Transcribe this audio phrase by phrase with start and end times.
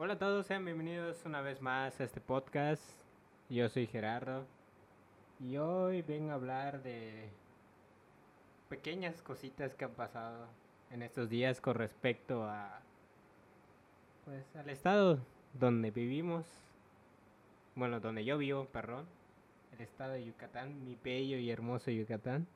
[0.00, 2.80] Hola a todos, sean bienvenidos una vez más a este podcast.
[3.48, 4.46] Yo soy Gerardo
[5.40, 7.28] y hoy vengo a hablar de
[8.68, 10.46] pequeñas cositas que han pasado
[10.92, 12.80] en estos días con respecto a
[14.24, 15.18] pues al estado
[15.54, 16.46] donde vivimos.
[17.74, 19.04] Bueno, donde yo vivo, perdón.
[19.72, 22.46] El estado de Yucatán, mi bello y hermoso Yucatán.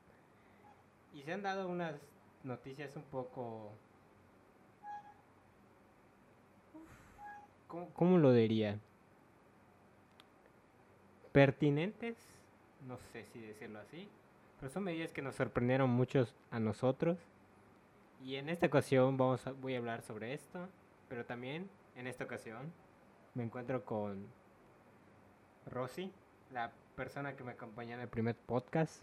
[1.13, 1.97] Y se han dado unas
[2.45, 3.73] noticias un poco
[7.95, 8.79] ¿cómo, lo diría?
[11.33, 12.17] Pertinentes,
[12.87, 14.09] no sé si decirlo así,
[14.61, 17.19] pero son medidas que nos sorprendieron muchos a nosotros.
[18.23, 20.69] Y en esta ocasión vamos a, voy a hablar sobre esto,
[21.09, 22.73] pero también en esta ocasión
[23.35, 24.27] me encuentro con
[25.67, 26.13] Rosy,
[26.53, 29.03] la persona que me acompañó en el primer podcast.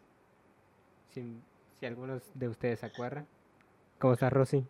[1.10, 1.42] Si,
[1.80, 3.28] si algunos de ustedes se acuerdan.
[3.98, 4.66] ¿Cómo estás, Rosy?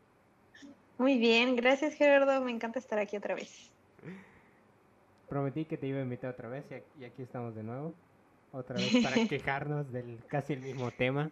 [0.97, 3.71] Muy bien, gracias Gerardo, me encanta estar aquí otra vez.
[5.27, 6.65] Prometí que te iba a invitar otra vez
[6.99, 7.93] y aquí estamos de nuevo.
[8.51, 11.29] Otra vez para quejarnos del casi el mismo tema.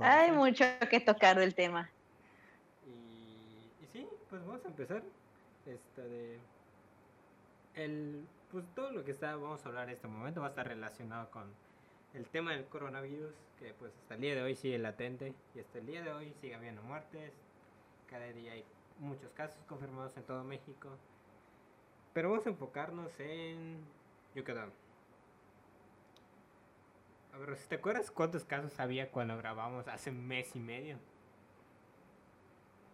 [0.00, 1.90] Hay mucho que tocar del tema.
[2.86, 5.02] Y, y sí, pues vamos a empezar.
[5.66, 6.38] Esto de.
[7.76, 10.66] El, pues todo lo que está, vamos a hablar en este momento va a estar
[10.66, 11.44] relacionado con
[12.14, 15.78] el tema del coronavirus, que pues hasta el día de hoy sigue latente y hasta
[15.78, 17.32] el día de hoy sigue habiendo muertes.
[18.08, 18.64] Cada día hay
[18.98, 20.88] muchos casos confirmados en todo México.
[22.12, 23.78] Pero vamos a enfocarnos en
[24.34, 24.70] Yucatán.
[27.32, 30.98] A ver, ¿te acuerdas cuántos casos había cuando grabamos hace mes y medio?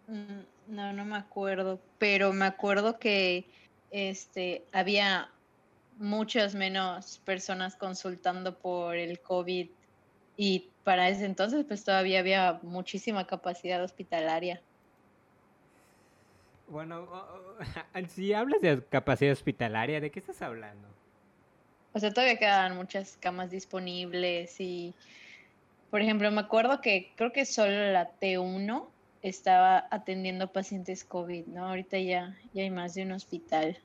[0.07, 3.45] Mm, no, no me acuerdo, pero me acuerdo que
[3.91, 5.29] este había
[5.97, 9.69] muchas menos personas consultando por el COVID
[10.37, 14.61] y para ese entonces pues todavía había muchísima capacidad hospitalaria.
[16.67, 17.07] Bueno,
[18.09, 20.87] si hablas de capacidad hospitalaria, ¿de qué estás hablando?
[21.93, 24.93] O sea, todavía quedan muchas camas disponibles y,
[25.89, 28.85] por ejemplo, me acuerdo que creo que solo la T1
[29.21, 31.67] estaba atendiendo pacientes COVID, ¿no?
[31.67, 33.77] Ahorita ya, ya hay más de un hospital.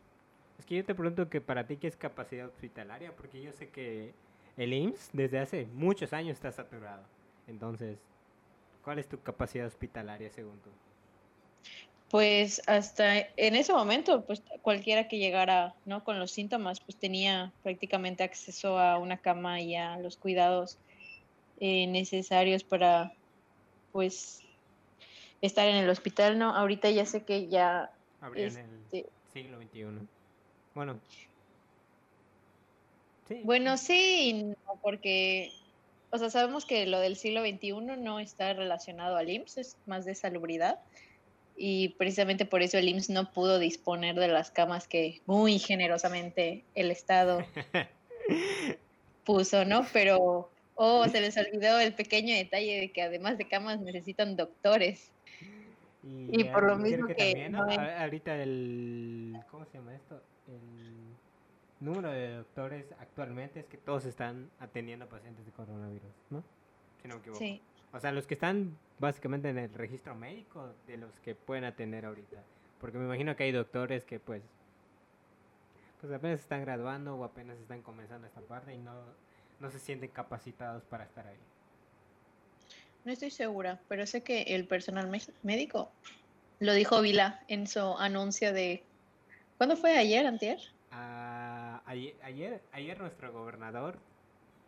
[0.59, 3.69] Es que yo te pregunto que para ti qué es capacidad hospitalaria, porque yo sé
[3.71, 4.13] que
[4.57, 7.05] el IMSS desde hace muchos años está saturado.
[7.47, 7.99] Entonces,
[8.85, 10.71] ¿cuál es tu capacidad hospitalaria según tú?
[12.13, 16.05] Pues hasta en ese momento, pues cualquiera que llegara, ¿no?
[16.05, 20.77] Con los síntomas, pues tenía prácticamente acceso a una cama y a los cuidados
[21.59, 23.15] eh, necesarios para,
[23.93, 24.43] pues,
[25.41, 26.55] estar en el hospital, ¿no?
[26.55, 27.91] Ahorita ya sé que ya...
[28.21, 30.07] Habría en el este siglo XXI.
[30.75, 31.01] Bueno.
[33.27, 33.41] Sí.
[33.43, 35.51] Bueno, sí, porque,
[36.11, 40.05] o sea, sabemos que lo del siglo XXI no está relacionado al IMSS, es más
[40.05, 40.79] de salubridad
[41.57, 46.65] y precisamente por eso el IMSS no pudo disponer de las camas que muy generosamente
[46.75, 47.45] el Estado
[49.25, 49.87] puso, ¿no?
[49.93, 55.11] Pero, oh, se les olvidó el pequeño detalle de que además de camas necesitan doctores.
[56.05, 57.53] Y, por lo mismo que...
[57.99, 59.37] Ahorita el...
[59.51, 60.21] ¿Cómo se llama esto?
[60.49, 66.43] El número de doctores actualmente es que todos están atendiendo pacientes de coronavirus, ¿no?
[67.01, 67.39] Si no me equivoco.
[67.39, 67.61] Sí.
[67.93, 72.07] O sea, los que están básicamente en el registro médico de los que pueden atender
[72.07, 72.43] ahorita.
[72.81, 74.43] Porque me imagino que hay doctores que pues
[76.01, 78.93] pues apenas están graduando o apenas están comenzando esta parte y no,
[79.61, 81.39] no se sienten capacitados para estar ahí.
[83.05, 85.09] No estoy segura, pero sé que el personal
[85.43, 85.93] médico
[86.59, 88.83] lo dijo Vila en su anuncio de...
[89.59, 89.97] ¿Cuándo fue?
[89.97, 90.59] ¿Ayer, antier?
[90.91, 93.97] Ah, ayer, ayer, ayer nuestro gobernador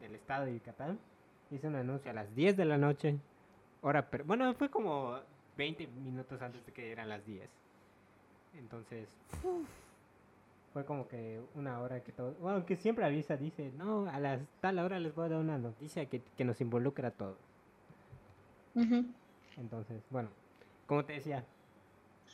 [0.01, 1.01] del estado de Yucatán
[1.55, 3.19] hizo un anuncio a las 10 de la noche
[3.83, 5.19] hora, pero bueno, fue como
[5.57, 7.49] 20 minutos antes de que eran las 10.
[8.59, 9.09] Entonces,
[10.73, 14.41] fue como que una hora que todo, bueno, que siempre avisa, dice, no, a las
[14.61, 17.39] tal hora les voy a dar una noticia que, que nos involucra a todos.
[19.57, 20.31] Entonces, bueno,
[20.87, 21.45] como te decía,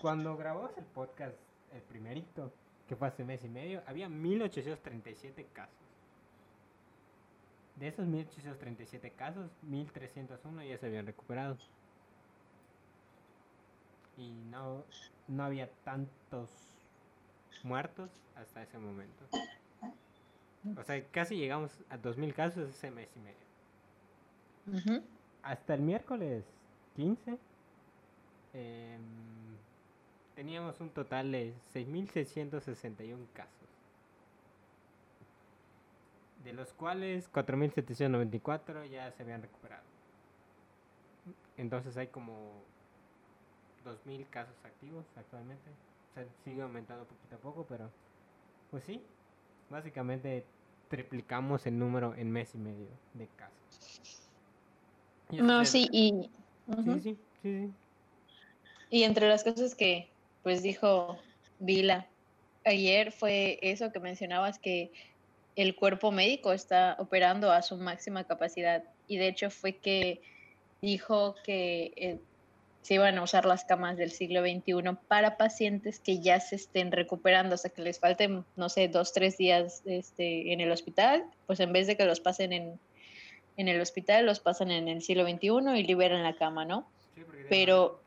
[0.01, 1.37] cuando grabamos el podcast,
[1.75, 2.51] el primerito,
[2.89, 5.75] que fue hace un mes y medio, había 1837 casos.
[7.80, 11.56] De esos 1837 casos, 1301 ya se habían recuperado.
[14.18, 14.84] Y no,
[15.28, 16.50] no había tantos
[17.62, 19.24] muertos hasta ese momento.
[20.77, 25.03] O sea, casi llegamos a 2000 casos ese mes y medio.
[25.42, 26.44] Hasta el miércoles
[26.97, 27.38] 15
[28.53, 29.00] em,
[30.34, 33.59] teníamos un total de 6.661 casos
[36.45, 39.83] de los cuales 4.794 ya se habían recuperado.
[41.57, 42.63] Entonces hay como
[43.84, 45.71] 2.000 casos activos actualmente.
[46.45, 47.91] sigue aumentando poquito a poco, pero
[48.71, 49.01] pues sí,
[49.69, 50.45] básicamente
[50.89, 54.28] triplicamos el número en mes y medio de casos.
[55.31, 56.31] no, sí, y...
[56.84, 57.72] sí, sí, sí,
[58.91, 60.10] Y entre las cosas que
[60.42, 61.19] pues dijo
[61.59, 62.09] Vila
[62.65, 64.92] ayer fue eso que mencionabas que
[65.60, 70.22] el cuerpo médico está operando a su máxima capacidad y de hecho fue que
[70.80, 72.18] dijo que eh,
[72.83, 76.92] se iban a usar las camas del siglo XXI para pacientes que ya se estén
[76.92, 81.24] recuperando, o sea, que les falten, no sé, dos, tres días este, en el hospital,
[81.47, 82.80] pues en vez de que los pasen en,
[83.56, 86.89] en el hospital, los pasan en el siglo XXI y liberan la cama, ¿no?
[87.49, 88.01] Pero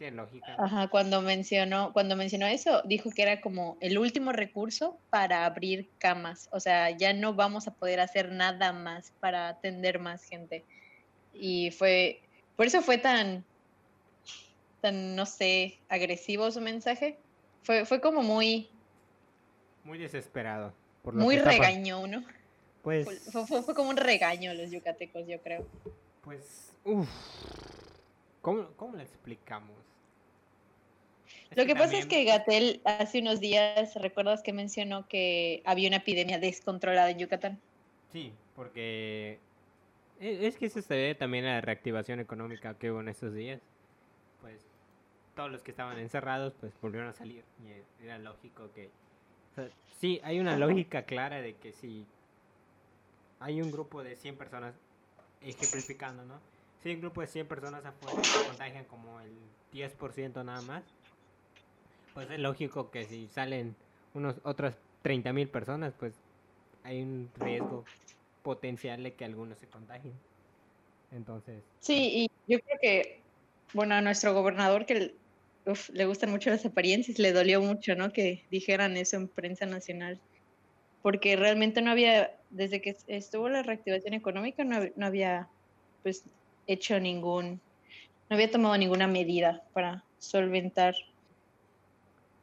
[0.58, 5.90] Ajá, cuando mencionó, cuando mencionó eso, dijo que era como el último recurso para abrir
[5.98, 6.48] camas.
[6.52, 10.64] O sea, ya no vamos a poder hacer nada más para atender más gente.
[11.34, 12.22] Y fue,
[12.56, 13.44] por eso fue tan,
[14.80, 17.18] tan, no sé, agresivo su mensaje.
[17.64, 18.70] Fue, fue como muy...
[19.84, 20.74] Muy desesperado.
[21.04, 22.24] muy regaño, ¿no?
[22.82, 23.30] Pues...
[23.30, 25.68] Fue, fue, como un regaño a los yucatecos, yo creo.
[26.24, 27.10] Pues, uff
[28.44, 29.72] ¿Cómo, cómo le explicamos?
[31.56, 35.98] Lo que, pasa es que Gatel hace unos días, ¿recuerdas que mencionó que había una
[35.98, 37.62] epidemia descontrolada en Yucatán?
[38.12, 39.40] Sí, porque
[40.20, 43.34] e, es que eso se debe también a la reactivación económica que hubo en estos
[43.34, 43.62] días.
[44.42, 44.66] Pues
[45.36, 48.90] todos los que estaban encerrados pues volvieron a salir y era lógico que...
[50.02, 52.06] sí, hay una lógica clara de que si
[53.40, 54.76] hay un grupo de 100 personas
[55.40, 56.53] ejemplificando, ¿no?
[56.84, 59.32] Si un grupo de 100 personas afuera se contagian como el
[59.72, 60.84] 10% nada más,
[62.14, 63.74] pues es lógico que si salen
[64.14, 66.14] unos otras 30.000 personas, pues
[66.84, 67.86] hay un riesgo
[68.42, 70.14] potencial de que algunos se contagien.
[71.12, 71.64] Entonces.
[71.80, 73.24] Sí, y yo creo que,
[73.74, 75.16] bueno, a nuestro gobernador que
[75.94, 78.12] le gustan mucho las apariencias, le dolió mucho, ¿no?
[78.12, 80.20] Que dijeran eso en prensa nacional.
[81.02, 85.48] Porque realmente no había, desde que estuvo la reactivación económica, no, no había,
[86.02, 86.30] pues,
[86.68, 87.62] hecho ningún,
[88.30, 90.96] no había tomado ninguna medida para solventar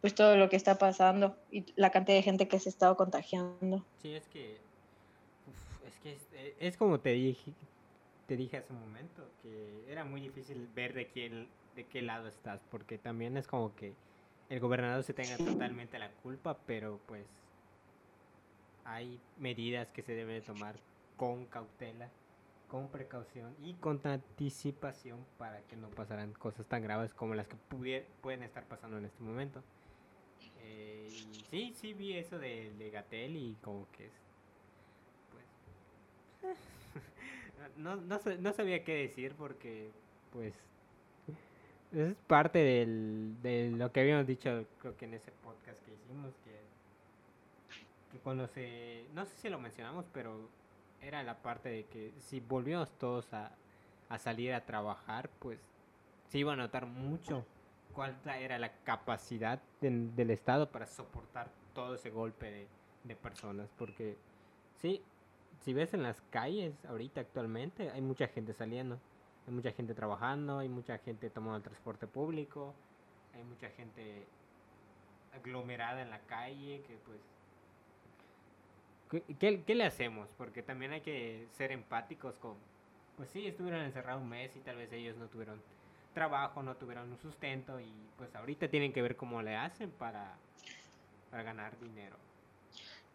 [0.01, 2.97] pues todo lo que está pasando y la cantidad de gente que se ha estado
[2.97, 3.87] contagiando.
[4.01, 4.57] Sí, es que
[5.87, 7.53] es que eh, es, como te dije
[8.27, 12.29] te dije hace un momento que era muy difícil ver de quién de qué lado
[12.29, 13.93] estás porque también es como que
[14.49, 17.25] el gobernador se tenga totalmente la culpa, pero pues
[18.85, 20.75] hay medidas que se deben tomar
[21.17, 22.09] con cautela
[22.71, 27.57] con precaución y con anticipación para que no pasaran cosas tan graves como las que
[28.23, 29.63] pueden estar pasando en este momento.
[30.63, 31.09] Eh,
[31.51, 34.13] sí, sí vi eso de, Gatel y como que es,
[36.43, 36.57] pues,
[37.77, 39.91] no, no, no, sabía qué decir porque,
[40.33, 40.55] pues,
[41.93, 46.33] es parte del, de lo que habíamos dicho, creo que en ese podcast que hicimos,
[46.45, 46.61] que,
[48.13, 50.49] que cuando se, no sé si lo mencionamos, pero
[51.03, 53.53] era la parte de que si volvíamos todos a,
[54.19, 55.61] salir a trabajar, pues
[56.29, 57.45] se iba a notar mucho
[57.93, 62.69] cuál era la capacidad del Estado para soportar todo ese golpe
[63.05, 63.69] de, personas.
[63.79, 64.17] Porque
[64.81, 65.03] sí,
[65.61, 68.99] si ves en las calles ahorita actualmente, hay mucha gente saliendo,
[69.47, 72.75] hay mucha gente trabajando, hay mucha gente tomando el transporte público,
[73.35, 74.27] hay mucha gente
[75.33, 77.21] aglomerada en la calle que pues
[79.11, 80.29] ¿Qué, ¿Qué, le hacemos?
[80.39, 82.55] Porque también hay que ser empáticos con...
[83.17, 85.61] Pues sí, estuvieron encerrados un mes y tal vez ellos no tuvieron
[86.15, 90.37] trabajo, no tuvieron un sustento y pues ahorita tienen que ver cómo le hacen para,
[91.31, 92.17] para ganar dinero.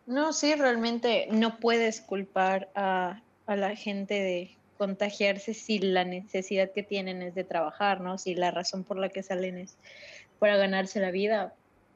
[0.05, 6.71] No, sí, realmente no puedes culpar a, a la gente de contagiarse si la necesidad
[6.71, 8.17] que tienen es de trabajar, ¿no?
[8.17, 9.77] Si la razón por la que salen es
[10.39, 11.53] para ganarse la vida.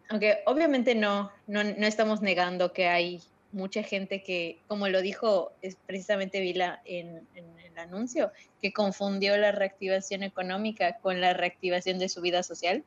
[0.10, 5.51] Aunque obviamente no, no, no estamos negando que hay mucha gente que, como lo dijo
[5.62, 12.10] es precisamente Vila en, el anuncio, que confundió la reactivación económica con la reactivación de
[12.10, 12.84] su vida social.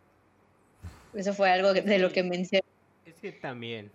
[1.14, 2.64] Eso fue algo de lo que mencioné.
[3.06, 3.90] Es que también,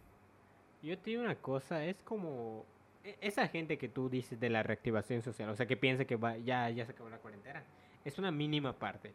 [0.82, 2.66] yo te digo una cosa, es como
[3.04, 6.16] e, esa gente que tú dices de la reactivación social, o sea, que piensa que
[6.16, 7.64] va, ya, ya se acabó la cuarentena,
[8.04, 9.14] es una mínima parte.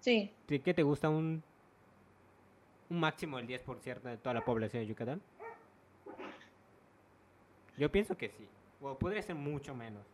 [0.00, 0.30] Sí.
[0.46, 1.42] ¿Qué te gusta un,
[2.88, 5.20] un máximo del 10% de toda la población de Yucatán?
[7.78, 8.46] Yo pienso que sí.
[8.80, 10.04] O podría ser mucho menos.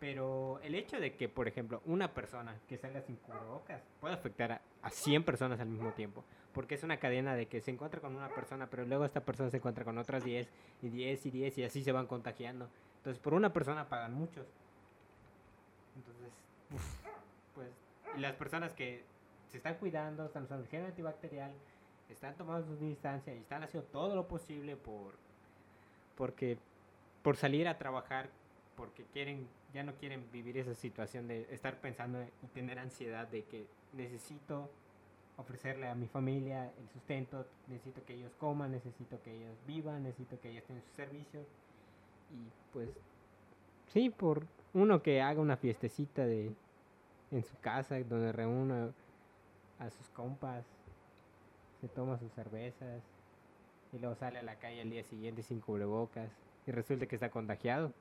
[0.00, 4.60] Pero el hecho de que, por ejemplo, una persona que salga sin cubrebocas puede afectar
[4.82, 6.24] a, 100 personas al mismo tiempo.
[6.52, 9.50] Porque es una cadena de que se encuentra con una persona, pero luego esta persona
[9.50, 10.48] se encuentra con otras 10
[10.82, 12.68] y 10 y 10 y así se van contagiando.
[12.98, 14.46] Entonces, por una persona pagan muchos.
[15.96, 16.32] Entonces,
[17.54, 17.68] pues,
[18.16, 19.04] las personas que
[19.50, 21.52] se están cuidando, están usando gel antibacterial,
[22.08, 25.14] están tomando su distancia y están haciendo todo lo posible por
[26.16, 26.58] porque
[27.22, 28.30] por salir a trabajar
[28.76, 33.44] porque quieren ya no quieren vivir esa situación de estar pensando y tener ansiedad de
[33.44, 34.68] que necesito
[35.38, 40.38] ofrecerle a mi familia el sustento, necesito que ellos coman, necesito que ellos vivan, necesito
[40.40, 41.46] que ellos tengan sus servicios
[42.30, 42.90] y pues
[43.86, 46.52] sí, por uno que haga una fiestecita de
[47.30, 48.90] en su casa donde reúna
[49.78, 50.66] a sus compas,
[51.80, 53.02] se toma sus cervezas
[53.92, 56.30] y luego sale a la calle al día siguiente sin cubrebocas
[56.66, 57.92] y resulta que está contagiado.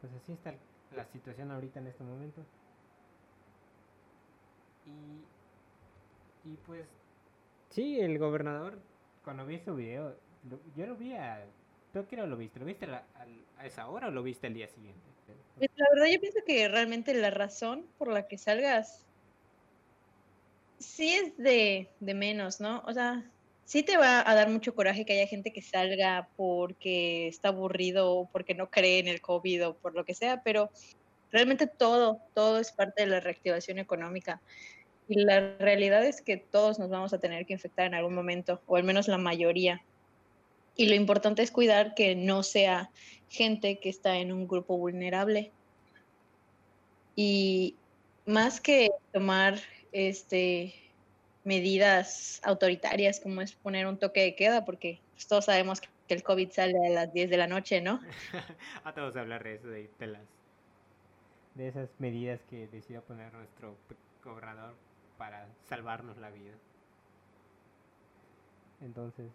[0.00, 0.54] Pues así está
[0.94, 2.42] la situación ahorita en este momento.
[4.86, 6.86] Y, y pues,
[7.70, 8.78] sí, el gobernador,
[9.24, 10.14] cuando vi su video,
[10.76, 11.44] yo lo vi a...
[11.92, 12.58] ¿Tú qué lo viste?
[12.58, 13.06] ¿Lo viste a,
[13.58, 15.00] a, esa hora o lo viste el día siguiente?
[15.58, 19.06] Pues, la verdad yo pienso que realmente la razón por la que salgas
[20.78, 22.82] sí es de, de menos, ¿no?
[22.86, 23.24] O sea,
[23.64, 28.12] sí te va a dar mucho coraje que haya gente que salga porque está aburrido
[28.12, 30.70] o porque no cree en el COVID o por lo que sea, pero
[31.32, 34.40] realmente todo, todo es parte de la reactivación económica.
[35.08, 38.62] Y la realidad es que todos nos vamos a tener que infectar en algún momento,
[38.66, 39.82] o al menos la mayoría.
[40.76, 42.90] Y lo importante es cuidar que no sea
[43.28, 45.52] gente que está en un grupo vulnerable.
[47.16, 47.76] Y
[48.26, 49.60] más que tomar
[49.92, 50.74] este,
[51.44, 56.22] medidas autoritarias como es poner un toque de queda, porque pues, todos sabemos que el
[56.22, 58.00] COVID sale a las 10 de la noche, ¿no?
[58.82, 59.88] a todos hablar de eso, de,
[61.54, 63.76] de esas medidas que decidió poner nuestro
[64.22, 64.74] cobrador
[65.18, 66.52] para salvarnos la vida.
[68.80, 69.30] Entonces,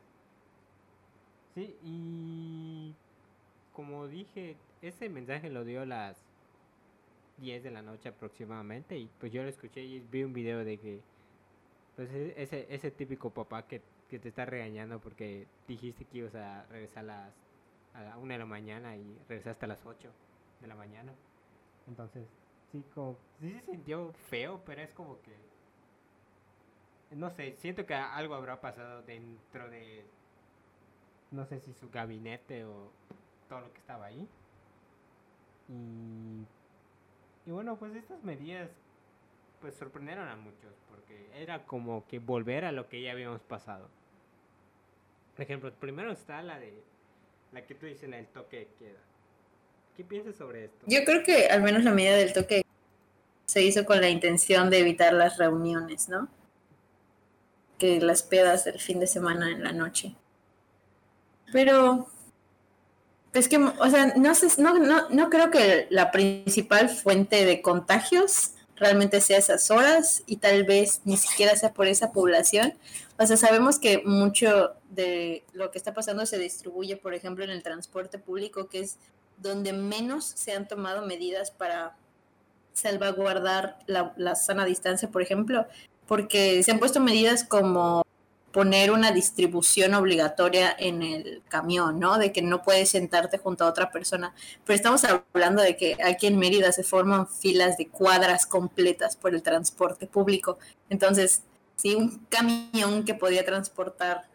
[1.55, 2.93] sí, y
[3.73, 6.17] como dije, ese mensaje lo dio a las
[7.37, 10.77] 10 de la noche aproximadamente y pues yo lo escuché y vi un video de
[10.77, 10.99] que
[11.99, 16.33] pues e-, ese, ese típico papá que, que te está regañando porque dijiste que ibas
[16.33, 20.09] a regresar a las a 1 de la mañana y regresaste a las 8
[20.61, 21.11] de la mañana.
[21.89, 22.25] Entonces,
[22.71, 25.35] sí, como, sí se sintió feo, pero es como que,
[27.17, 30.05] no sé, siento que algo habrá pasado dentro de,
[31.31, 32.93] no sé si su gabinete o
[33.49, 34.25] todo lo que estaba ahí.
[35.67, 36.45] Y,
[37.45, 38.69] y bueno, pues estas medidas
[39.61, 43.89] pues sorprendieron a muchos porque era como que volver a lo que ya habíamos pasado.
[45.35, 46.73] Por ejemplo, primero está la de
[47.51, 48.99] la que tú dices, la del toque queda.
[49.95, 50.85] ¿Qué piensas sobre esto?
[50.85, 52.63] Yo creo que al menos la medida del toque
[53.45, 56.29] se hizo con la intención de evitar las reuniones, ¿no?
[57.77, 60.15] Que las pedas del fin de semana en la noche.
[61.51, 62.07] Pero
[63.33, 67.61] es que, o sea, no, sé, no, no, no creo que la principal fuente de
[67.61, 72.73] contagios realmente sea esas horas y tal vez ni siquiera sea por esa población.
[73.17, 77.49] O sea, sabemos que mucho de lo que está pasando se distribuye, por ejemplo, en
[77.49, 78.97] el transporte público, que es
[79.37, 81.95] donde menos se han tomado medidas para
[82.73, 85.65] salvaguardar la, la sana distancia, por ejemplo,
[86.07, 88.03] porque se han puesto medidas como
[88.51, 92.17] poner una distribución obligatoria en el camión, ¿no?
[92.17, 94.33] De que no puedes sentarte junto a otra persona.
[94.65, 99.35] Pero estamos hablando de que aquí en Mérida se forman filas de cuadras completas por
[99.35, 100.57] el transporte público.
[100.89, 101.43] Entonces,
[101.75, 104.27] si un camión que podía transportar,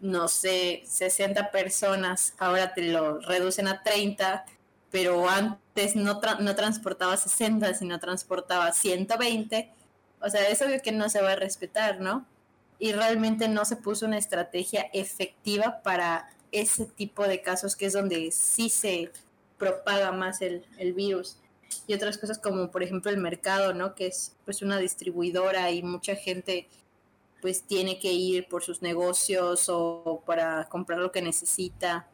[0.00, 4.44] no sé, 60 personas, ahora te lo reducen a 30,
[4.90, 9.72] pero antes no, no transportaba 60, sino transportaba 120.
[10.20, 12.26] O sea, es que no se va a respetar, ¿no?
[12.78, 17.92] Y realmente no se puso una estrategia efectiva para ese tipo de casos que es
[17.92, 19.10] donde sí se
[19.58, 20.64] propaga más el,
[20.94, 21.36] virus
[21.86, 23.94] y otras cosas como por ejemplo el mercado, ¿no?
[23.94, 26.68] Que es pues una distribuidora y mucha gente
[27.40, 32.06] pues tiene que ir por sus negocios o para comprar lo que necesita.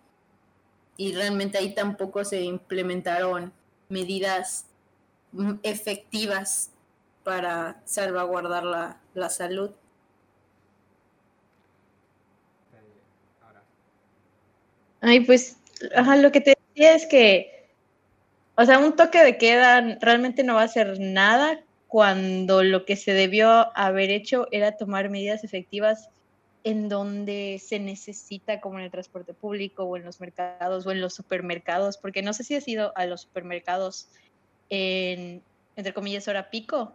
[0.96, 3.52] Y realmente ahí tampoco se implementaron
[3.88, 4.66] medidas
[5.62, 6.70] efectivas
[7.24, 9.70] para salvaguardar la, la salud.
[15.00, 15.56] Ay, pues,
[15.94, 17.68] ajá, lo que te decía es que,
[18.56, 22.96] o sea, un toque de queda realmente no va a hacer nada cuando lo que
[22.96, 26.10] se debió haber hecho era tomar medidas efectivas
[26.64, 31.00] en donde se necesita, como en el transporte público o en los mercados o en
[31.00, 34.08] los supermercados, porque no sé si has ido a los supermercados
[34.68, 35.40] en,
[35.76, 36.92] entre comillas, hora pico.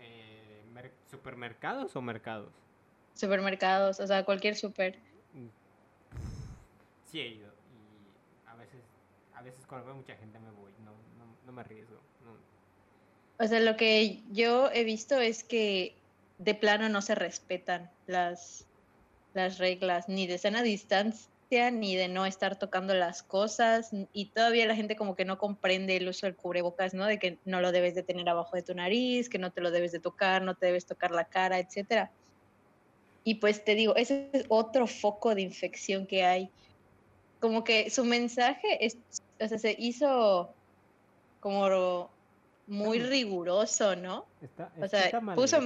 [0.00, 0.60] Eh,
[1.10, 2.52] ¿Supermercados o mercados?
[3.14, 4.98] Supermercados, o sea, cualquier super
[7.10, 8.80] sí he ido y a veces,
[9.34, 11.96] a veces cuando veo mucha gente me voy, no, me arriesgo.
[13.38, 15.96] O sea, lo que yo he visto es que
[16.38, 18.66] de plano no se respetan las,
[19.34, 24.66] las reglas, ni de sana distancia, ni de no estar tocando las cosas, y todavía
[24.66, 27.06] la gente como que no comprende el uso del cubrebocas, ¿no?
[27.06, 29.70] De que no lo debes de tener abajo de tu nariz, que no te lo
[29.70, 32.12] debes de tocar, no te debes tocar la cara, etcétera.
[33.24, 36.50] Y pues te digo, ese es otro foco de infección que hay.
[37.40, 38.98] Como que su mensaje es,
[39.40, 40.50] o sea, se hizo
[41.40, 42.10] como
[42.66, 44.26] muy riguroso, ¿no?
[44.80, 45.58] o sea, puso,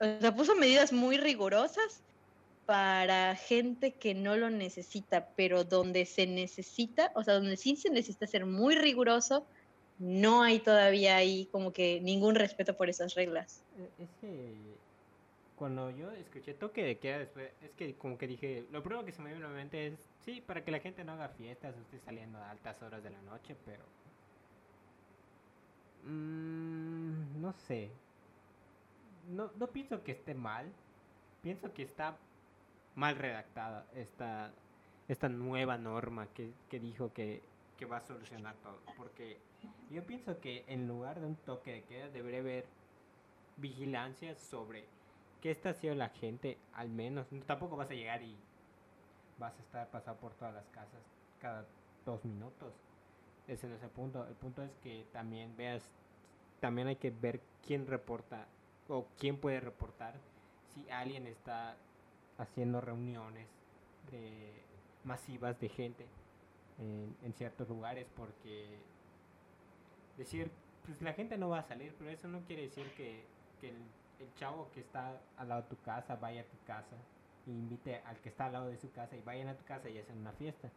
[0.00, 2.02] o sea, puso medidas muy rigurosas
[2.66, 7.90] para gente que no lo necesita, pero donde se necesita, o sea, donde sí se
[7.90, 9.44] necesita ser muy riguroso,
[9.98, 13.62] no hay todavía ahí como que ningún respeto por esas reglas.
[13.78, 14.73] E, es que
[15.56, 19.12] cuando yo escuché toque de queda después, es que como que dije, lo primero que
[19.12, 21.76] se me vino a la mente es, sí, para que la gente no haga fiestas,
[21.76, 23.84] esté saliendo a altas horas de la noche, pero...
[26.04, 27.90] Mmm, no sé.
[29.30, 30.70] No, no pienso que esté mal,
[31.42, 32.16] pienso que está
[32.94, 34.52] mal redactada esta,
[35.08, 37.42] esta nueva norma que, que dijo que,
[37.78, 39.38] que va a solucionar todo, porque
[39.90, 42.66] yo pienso que en lugar de un toque de queda debería haber
[43.56, 44.84] vigilancia sobre
[45.44, 47.26] qué está haciendo la gente, al menos.
[47.44, 48.34] Tampoco vas a llegar y
[49.38, 51.02] vas a estar pasando por todas las casas
[51.38, 51.66] cada
[52.06, 52.72] dos minutos.
[53.46, 54.26] Ese no es el punto.
[54.26, 55.82] El punto es que también veas,
[56.60, 58.46] también hay que ver quién reporta
[58.88, 60.14] o quién puede reportar
[60.72, 61.76] si alguien está
[62.38, 63.46] haciendo reuniones
[64.10, 64.50] de
[65.04, 66.06] masivas de gente
[66.78, 68.78] en, ciertos lugares porque
[70.16, 70.50] decir
[70.86, 73.24] pues la gente no va a salir pero eso no quiere decir que,
[73.60, 73.76] que el
[74.20, 76.96] el chavo que está al lado de tu casa vaya a tu casa
[77.46, 79.88] e invite al que está al lado de su casa y vayan a tu casa
[79.88, 80.68] y hacen una fiesta.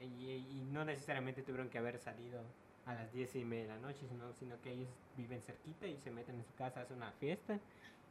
[0.00, 2.40] y, no necesariamente tuvieron que haber salido
[2.86, 5.96] a las 10 y media de la noche, sino, sino que ellos viven cerquita y
[5.98, 7.58] se meten en su casa, hacen una fiesta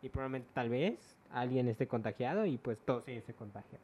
[0.02, 3.82] y probablemente tal vez alguien esté contagiado y pues todos ellos se contagian.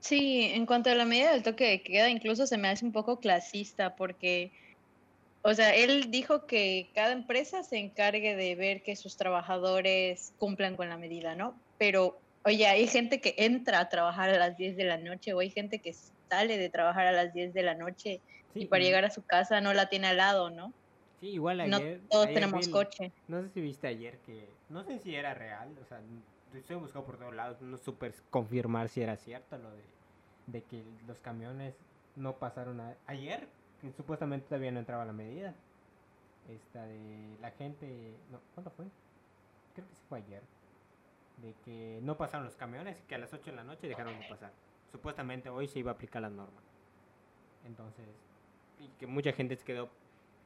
[0.00, 2.92] Sí, en cuanto a la medida del toque de queda, incluso se me hace un
[2.92, 4.50] poco clasista porque
[5.42, 10.76] o sea, él dijo que cada empresa se encargue de ver que sus trabajadores cumplan
[10.76, 11.56] con la medida, ¿no?
[11.78, 15.40] Pero, oye, hay gente que entra a trabajar a las 10 de la noche o
[15.40, 15.94] hay gente que
[16.30, 18.20] sale de trabajar a las 10 de la noche
[18.54, 20.72] y para llegar a su casa no la tiene al lado, ¿no?
[21.20, 22.00] Sí, igual ayer.
[22.00, 23.10] No todos tenemos coche.
[23.26, 24.48] No sé si viste ayer que.
[24.68, 26.00] No sé si era real, o sea,
[26.54, 29.82] estoy buscando por todos lados, no supe confirmar si era cierto lo de,
[30.46, 31.74] de que los camiones
[32.16, 33.48] no pasaron a, ayer
[33.90, 35.54] supuestamente todavía no entraba la medida.
[36.48, 38.86] Esta de la gente, no, ¿cuándo fue?
[39.74, 40.42] Creo que sí fue ayer.
[41.38, 44.18] De que no pasaron los camiones y que a las 8 de la noche dejaron
[44.18, 44.52] de pasar.
[44.90, 46.60] Supuestamente hoy se iba a aplicar la norma.
[47.64, 48.06] Entonces,
[48.78, 49.88] y que mucha gente se quedó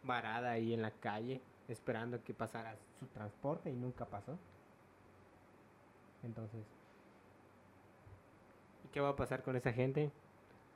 [0.03, 4.38] varada ahí en la calle esperando que pasara su transporte y nunca pasó.
[6.22, 6.64] Entonces,
[8.85, 10.11] ¿y qué va a pasar con esa gente?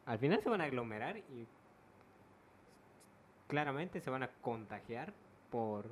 [0.07, 1.47] Al final se van a aglomerar y
[3.51, 5.13] claramente se van a contagiar
[5.51, 5.91] por,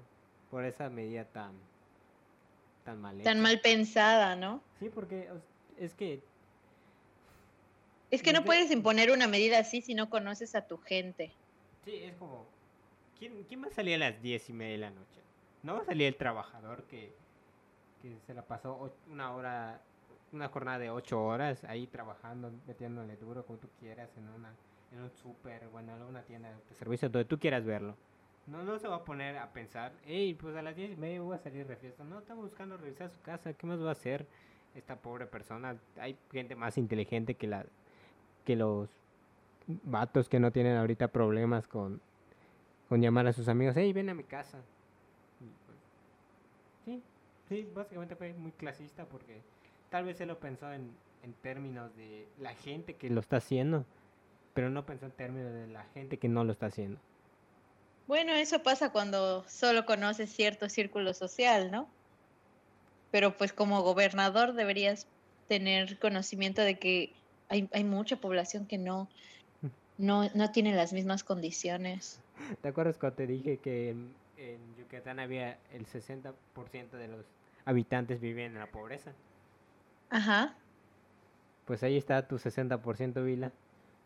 [0.51, 1.53] por esa medida tan,
[2.85, 4.62] tan mal Tan mal pensada, ¿no?
[4.79, 5.29] Sí, porque
[5.77, 6.23] es que...
[8.11, 11.31] Es que no puedes imponer una medida así si no conoces a tu gente.
[11.85, 12.47] Sí, es como...
[13.18, 15.21] ¿Quién, quién va a salir a las diez y media de la noche?
[15.64, 17.12] No va a salir el trabajador que,
[18.01, 19.83] que se la pasó una hora,
[20.33, 24.55] una jornada de ocho horas ahí trabajando, metiéndole duro como tú quieras en una
[24.92, 27.96] en un súper o en alguna tienda de servicio donde tú quieras verlo.
[28.46, 31.20] No, no se va a poner a pensar, hey, pues a las 10 y media
[31.20, 32.03] voy a salir de fiesta.
[32.05, 34.27] No, está buscando revisar su casa, ¿qué más va a hacer
[34.74, 35.77] esta pobre persona?
[36.01, 37.66] Hay gente más inteligente que, la,
[38.46, 38.88] que los
[39.66, 42.01] vatos que no tienen ahorita problemas con,
[42.88, 44.59] con llamar a sus amigos, hey, ven a mi casa.
[46.87, 47.03] Sí,
[47.51, 49.42] sí, básicamente fue muy clasista porque
[49.90, 50.90] tal vez él lo pensó en,
[51.22, 53.85] en términos de la gente que lo está haciendo
[54.59, 56.99] pero no pensó en términos de la gente que no lo está haciendo.
[58.09, 61.88] Bueno, eso pasa cuando solo conoces cierto círculo social, ¿no?
[63.12, 65.07] Pero pues como gobernador deberías
[65.47, 67.12] tener conocimiento de que
[67.49, 69.09] hay, hay mucha población que no,
[69.97, 72.21] no, no tiene las mismas condiciones.
[72.61, 76.35] ¿Te acuerdas cuando te dije que en, en Yucatán había el 60%
[76.90, 77.25] de los
[77.64, 79.12] habitantes vivían en la pobreza?
[80.11, 80.57] Ajá.
[81.64, 83.53] Pues ahí está tu 60%, Vila.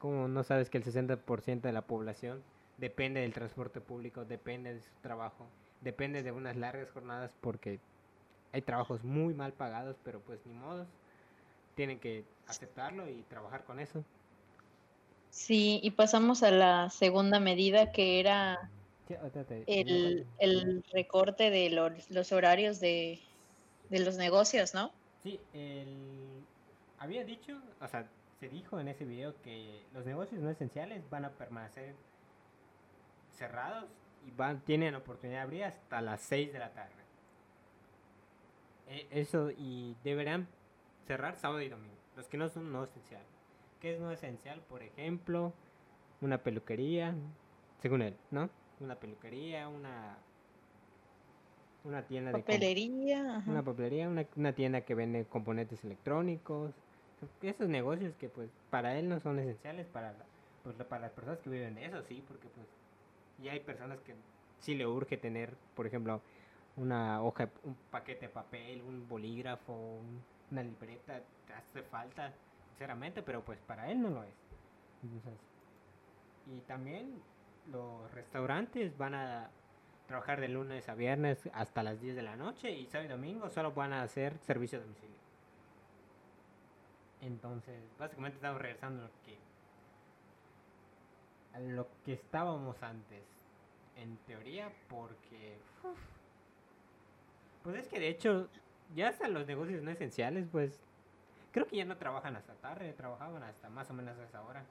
[0.03, 2.43] ¿Cómo no sabes que el 60% de la población
[2.77, 5.47] depende del transporte público, depende de su trabajo,
[5.81, 7.79] depende de unas largas jornadas porque
[8.51, 10.89] hay trabajos muy mal pagados, pero pues ni modo,
[11.77, 14.05] tienen que aceptarlo y trabajar con eso.
[15.31, 18.71] Sí, y pasamos a la segunda medida que era
[19.69, 23.21] el, el recorte de los, los horarios de,
[23.89, 24.91] de los negocios, ¿no?
[25.23, 26.43] Sí, el...
[26.99, 28.05] había dicho, o sea,
[28.43, 31.95] se dijo en ese video que los negocios no esenciales van a permanecer
[33.31, 33.89] cerrados
[34.27, 37.05] y van, tienen oportunidad de abrir hasta las 6 de la tarde.
[38.89, 40.49] E- eso, y deberán
[41.07, 43.29] cerrar sábado y domingo, los que no son no esenciales.
[43.79, 44.61] ¿Qué es no esencial?
[44.63, 45.53] Por ejemplo,
[46.21, 47.15] una peluquería,
[47.81, 48.51] según él, ¿no?
[48.81, 50.19] Una peluquería, una
[51.85, 53.45] una tienda de Papelería.
[53.47, 56.75] una papelería, una, una tienda que vende componentes electrónicos,
[57.43, 60.25] esos negocios que pues para él no son esenciales para la-
[60.63, 62.67] pues para las personas que viven de eso sí, porque pues
[63.43, 64.15] y hay personas que
[64.61, 66.21] sí le urge tener, por ejemplo,
[66.77, 72.33] una hoja, un paquete de papel, un bolígrafo, un- una libreta, te hace falta,
[72.69, 74.35] sinceramente, pero pues para él no lo es.
[75.03, 75.41] Entonces,
[76.47, 77.21] y también
[77.71, 79.51] los restaurantes van a
[80.07, 83.49] trabajar de lunes a viernes hasta las 10 de la noche y sábado y domingo
[83.51, 85.17] solo van a hacer servicio a domicilio.
[87.23, 89.39] Entonces, básicamente estamos regresando a lo que
[91.55, 93.23] a lo que estábamos antes,
[93.97, 95.59] en teoría, porque
[97.63, 98.49] pues es que de hecho
[98.95, 100.81] ya hasta los negocios no esenciales, pues
[101.53, 104.65] creo que ya no trabajan hasta tarde, trabajaban hasta más o menos a esa hora.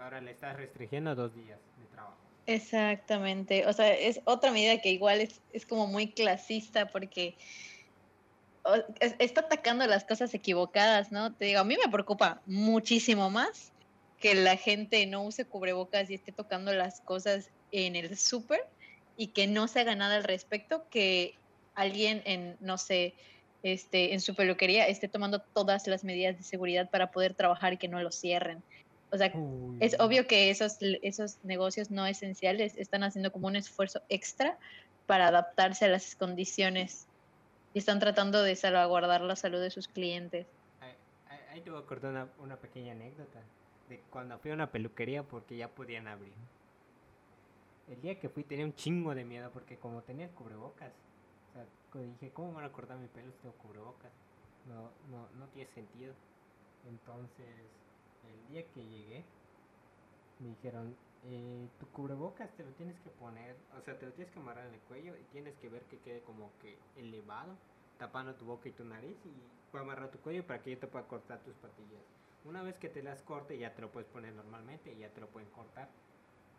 [0.00, 2.16] Ahora le estás restringiendo a dos días de trabajo.
[2.46, 3.66] Exactamente.
[3.66, 7.36] O sea, es otra medida que igual es, es como muy clasista porque
[9.18, 11.32] está atacando las cosas equivocadas, ¿no?
[11.32, 13.72] Te digo, a mí me preocupa muchísimo más
[14.18, 18.66] que la gente no use cubrebocas y esté tocando las cosas en el súper
[19.16, 21.34] y que no se haga nada al respecto, que
[21.74, 23.14] alguien en, no sé,
[23.62, 27.76] este, en su peluquería esté tomando todas las medidas de seguridad para poder trabajar y
[27.76, 28.62] que no lo cierren.
[29.10, 33.56] O sea, Uy, es obvio que esos, esos negocios no esenciales están haciendo como un
[33.56, 34.58] esfuerzo extra
[35.06, 37.06] para adaptarse a las condiciones
[37.74, 40.46] y están tratando de salvaguardar la salud de sus clientes.
[41.50, 43.40] Ahí, te voy a una, pequeña anécdota
[43.88, 46.32] de cuando fui a una peluquería porque ya podían abrir.
[47.88, 50.92] El día que fui tenía un chingo de miedo porque como tenía cubrebocas,
[51.50, 54.10] o sea, dije, ¿cómo van a cortar mi pelo si tengo cubrebocas?
[54.66, 56.14] No, no, no tiene sentido.
[56.88, 57.46] Entonces,
[58.24, 59.24] el día que llegué,
[60.38, 64.32] me dijeron, eh, tu cubrebocas te lo tienes que poner, o sea, te lo tienes
[64.32, 67.56] que amarrar en el cuello y tienes que ver que quede como que elevado,
[67.98, 71.06] tapando tu boca y tu nariz y amarrar tu cuello para que yo te pueda
[71.06, 72.02] cortar tus patillas.
[72.44, 75.20] Una vez que te las corte ya te lo puedes poner normalmente y ya te
[75.20, 75.88] lo pueden cortar.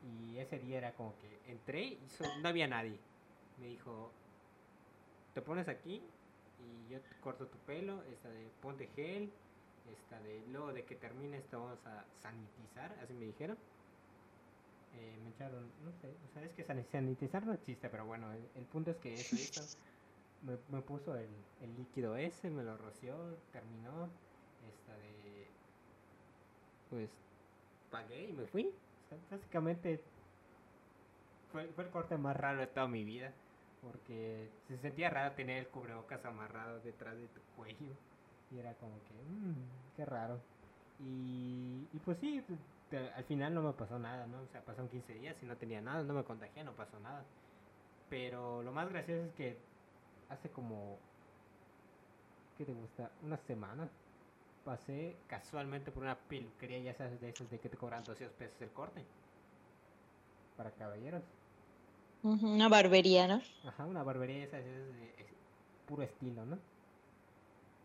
[0.04, 2.00] Y ese día era como que entré y
[2.42, 3.00] no había nadie.
[3.60, 4.12] Me dijo,
[5.34, 6.02] te pones aquí
[6.60, 9.32] y yo corto tu pelo, esta de ponte gel,
[9.92, 13.58] esta de luego de que termines te vamos a sanitizar, así me dijeron.
[14.98, 18.32] Eh, me echaron, no sé, o sea, es que san- sanitizar no existe, pero bueno,
[18.34, 19.70] el, el punto es que eso.
[20.42, 24.22] Me, me puso el, el líquido ese, me lo roció, terminó.
[24.60, 25.64] Esta de.
[26.88, 27.30] Pues
[27.90, 28.84] pagué y me fui.
[29.04, 30.16] O sea, básicamente
[31.48, 33.42] fue, fue el corte más raro de toda mi vida.
[33.80, 38.00] Porque se sentía raro tener el cubrebocas amarrado detrás de tu cuello.
[38.50, 40.50] Y era como que, "Mm, qué raro.
[40.98, 42.42] Y, y pues sí,
[42.90, 44.42] te- al final no me pasó nada, ¿no?
[44.42, 47.26] O sea, pasaron 15 días y no tenía nada, no me contagié, no pasó nada.
[48.10, 49.58] Pero lo más gracioso es que
[50.30, 51.00] hace como,
[52.58, 53.12] ¿qué te gusta?
[53.22, 53.90] Una semana
[54.64, 58.62] pasé casualmente por una peluquería, ya sabes, de esas de que te cobran 200 pesos
[58.62, 59.06] el corte.
[60.56, 61.24] Para caballeros.
[62.24, 63.42] Una barbería, ¿no?
[63.64, 65.28] Ajá, una barbería esa es de es
[65.86, 66.58] puro estilo, ¿no?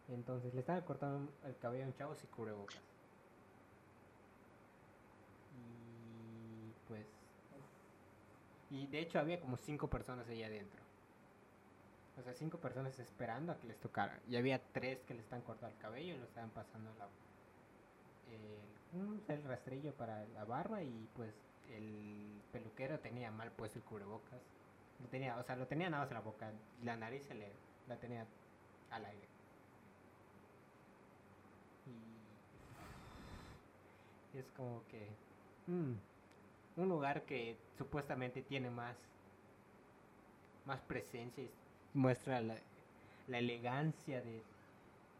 [0.08, 2.82] Entonces le estaba cortando el cabello a un chavo sin cubrebocas.
[5.52, 7.06] Y pues.
[8.70, 10.80] Y de hecho había como cinco personas ahí adentro.
[12.18, 14.20] O sea, cinco personas esperando a que les tocara.
[14.28, 17.08] Y había tres que le están cortando el cabello y lo estaban pasando la,
[18.30, 21.34] el, el rastrillo para la barba y pues
[21.74, 24.40] el peluquero tenía mal puesto el cubrebocas.
[25.00, 26.50] Lo tenía, o sea, lo tenía nada más en la boca.
[26.84, 27.48] La nariz se le
[27.88, 28.26] la tenía
[28.90, 29.28] al aire.
[34.32, 35.08] Y es como que
[35.66, 35.94] mm,
[36.80, 38.96] un lugar que supuestamente tiene más
[40.66, 41.50] más presencia y
[41.94, 42.56] muestra la,
[43.26, 44.42] la elegancia de,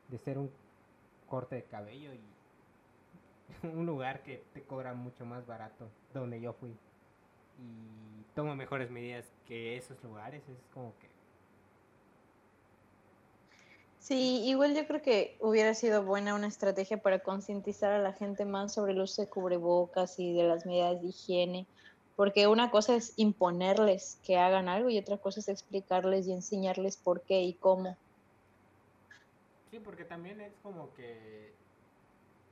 [0.08, 0.50] de ser un
[1.28, 2.20] corte de cabello y
[3.66, 6.70] un lugar que te cobra mucho más barato donde yo fui.
[7.58, 11.09] Y toma mejores medidas que esos lugares es como que
[14.10, 18.44] Sí, igual yo creo que hubiera sido buena una estrategia para concientizar a la gente
[18.44, 21.64] más sobre el uso de cubrebocas y de las medidas de higiene,
[22.16, 26.96] porque una cosa es imponerles que hagan algo y otra cosa es explicarles y enseñarles
[26.96, 27.96] por qué y cómo.
[29.70, 31.52] Sí, porque también es como que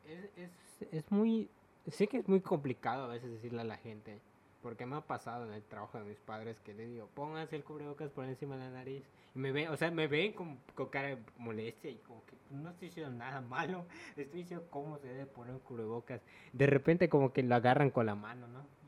[0.07, 1.49] es, es, es muy,
[1.91, 4.21] sé que es muy complicado a veces decirle a la gente,
[4.63, 7.65] porque me ha pasado en el trabajo de mis padres que le digo, pónganse el
[7.65, 9.05] cubrebocas por encima de la nariz.
[9.35, 12.35] Y me ven, o sea, me ven con, con cara de molestia y como que
[12.51, 16.21] no estoy diciendo nada malo, estoy diciendo cómo se debe poner un cubrebocas.
[16.53, 18.79] De repente como que lo agarran con la mano, ¿no?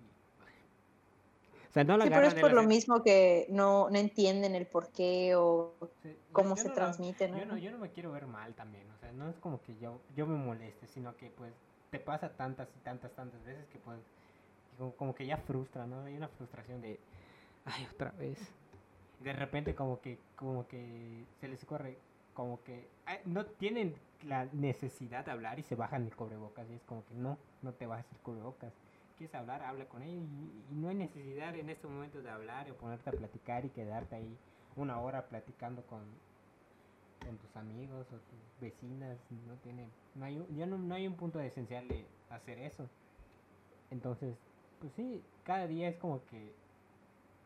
[1.70, 4.66] O sea, no lo sí, pero es por lo mismo que no, no entienden el
[4.66, 7.38] por qué o sí, cómo se no transmite, ¿no?
[7.38, 7.56] Yo, ¿no?
[7.58, 10.26] yo no me quiero ver mal también, o sea, no es como que yo, yo
[10.26, 11.52] me moleste, sino que pues
[11.92, 14.00] te pasa tantas y tantas, tantas veces que pues
[14.96, 16.04] como, que ya frustra, ¿no?
[16.04, 16.98] Hay una frustración de,
[17.64, 18.38] ay, otra vez.
[19.20, 21.98] De repente como que, como que se les corre,
[22.34, 22.88] como que
[23.26, 27.14] no tienen la necesidad de hablar y se bajan el cubrebocas y es como que
[27.14, 28.72] no, no te bajes el cubrebocas.
[29.18, 32.70] Quieres hablar, habla con ellos y, y no hay necesidad en este momento de hablar
[32.70, 34.38] o ponerte a platicar y quedarte ahí
[34.76, 36.00] una hora platicando con,
[37.24, 41.14] con tus amigos o tus vecinas, no tiene, no hay, ya no, no hay un
[41.14, 42.88] punto esencial de hacer eso.
[43.90, 44.36] Entonces,
[44.80, 46.52] pues sí, cada día es como que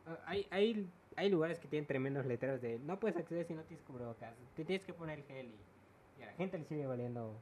[0.07, 3.63] uh, hay, hay, hay lugares que tienen tremendos letreros de no puedes acceder si no
[3.63, 7.35] tienes cubrebocas, te tienes que poner gel y, y a la gente le sigue valiendo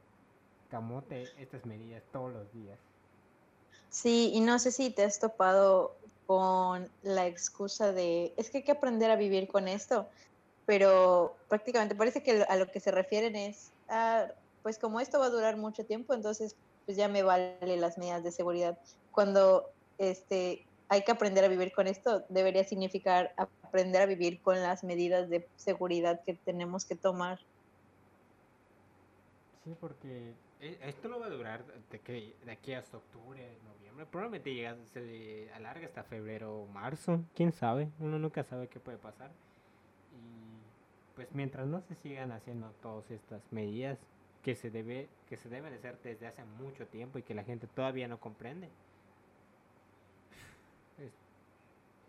[0.70, 2.78] camote estas medidas todos los días.
[3.90, 5.94] Sí, y no sé si te has topado
[6.26, 10.08] con la excusa de es que hay que aprender a vivir con esto,
[10.64, 14.28] pero prácticamente parece que a lo que se refieren es, ah,
[14.62, 18.24] pues como esto va a durar mucho tiempo, entonces pues ya me vale las medidas
[18.24, 18.78] de seguridad.
[19.10, 24.60] Cuando este, hay que aprender a vivir con esto, debería significar aprender a vivir con
[24.60, 27.38] las medidas de seguridad que tenemos que tomar.
[29.64, 34.06] Sí, porque e, esto no va a durar de, que, de aquí hasta octubre, noviembre.
[34.06, 37.20] Probablemente llega, se alarga hasta febrero o marzo.
[37.34, 37.88] Quién sabe.
[37.98, 39.30] Uno nunca sabe qué puede pasar.
[40.12, 43.98] Y pues mientras no se sigan haciendo todas estas medidas
[44.42, 47.66] que se debe que se deben hacer desde hace mucho tiempo y que la gente
[47.66, 48.68] todavía no comprende.
[50.98, 51.12] Es,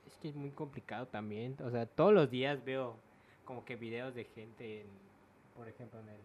[0.07, 1.57] es que es muy complicado también.
[1.65, 2.95] O sea, todos los días veo
[3.43, 4.87] como que videos de gente, en,
[5.53, 6.21] por ejemplo, en el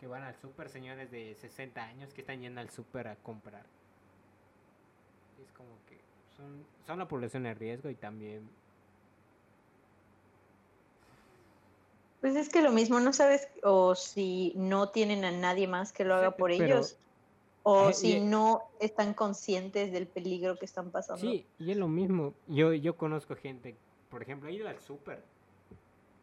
[0.00, 3.66] que van al súper, señores de 60 años que están yendo al súper a comprar.
[5.44, 5.98] Es como que
[6.34, 8.48] son, son la población de riesgo y también...
[12.22, 16.06] Pues es que lo mismo, no sabes o si no tienen a nadie más que
[16.06, 16.96] lo haga por pero, ellos
[17.64, 21.20] o eh, si y, no están conscientes del peligro que están pasando.
[21.20, 22.34] Sí, y es lo mismo.
[22.46, 23.76] Yo, yo conozco gente,
[24.08, 25.22] por ejemplo, he ido al súper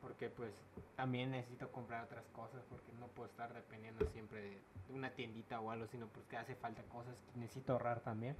[0.01, 0.51] porque pues
[0.95, 4.57] también necesito comprar otras cosas porque no puedo estar dependiendo siempre de,
[4.89, 8.35] una tiendita o algo, sino porque hace falta cosas que necesito ahorrar también.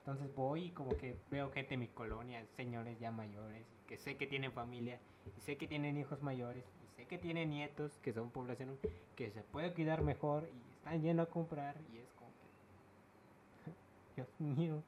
[0.00, 4.16] Entonces voy y como que veo gente en mi colonia, señores ya mayores, que sé
[4.16, 4.98] que tienen familia,
[5.36, 8.78] y sé que tienen hijos mayores, y sé que tienen nietos, que son población
[9.16, 12.07] que se puede cuidar mejor y están yendo a comprar y es.
[14.18, 14.82] Dios mío.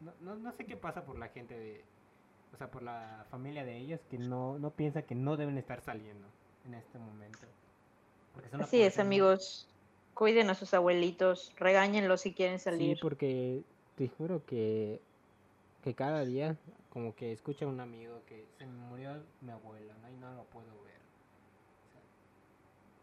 [0.00, 1.84] No, no, no sé qué pasa por la gente de,
[2.52, 5.80] o sea, por la familia de ellos que no, no piensa que no deben estar
[5.80, 6.26] saliendo
[6.66, 7.40] en este momento.
[8.58, 9.68] Así es, amigos.
[10.14, 12.96] Cuiden a sus abuelitos, regáñenlos si quieren salir.
[12.96, 13.62] Sí, porque
[13.96, 15.00] te juro que,
[15.84, 16.56] que cada día
[16.90, 20.10] como que escucha a un amigo que se me murió mi abuela, ¿no?
[20.10, 20.91] Y no lo puedo ver.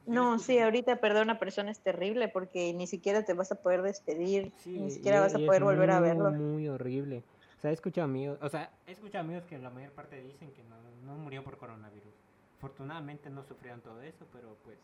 [0.09, 3.61] No, sí, ahorita perder a una persona es terrible porque ni siquiera te vas a
[3.61, 6.31] poder despedir, sí, ni siquiera y, vas a poder volver muy, a verlo.
[6.31, 7.23] Muy horrible.
[7.57, 10.51] O sea, he escuchado amigos, o sea, he escuchado amigos que la mayor parte dicen
[10.51, 12.13] que no, no murió por coronavirus.
[12.57, 14.77] Afortunadamente no sufrieron todo eso, pero pues...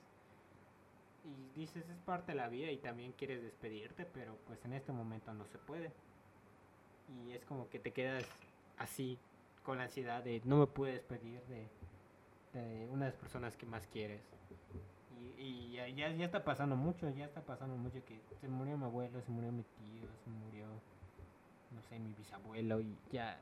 [1.23, 4.91] Y dices, es parte de la vida y también quieres despedirte, pero pues en este
[4.91, 5.91] momento no se puede.
[7.09, 8.25] Y es como que te quedas
[8.77, 9.17] así,
[9.63, 11.67] con la ansiedad de no me pude despedir de,
[12.53, 14.21] de una de las personas que más quieres.
[15.37, 18.85] Y, ya, ya, ya está pasando mucho, ya está pasando mucho que se murió mi
[18.85, 20.67] abuelo, se murió mi tío, se murió
[21.71, 23.37] no sé, mi bisabuelo y ya,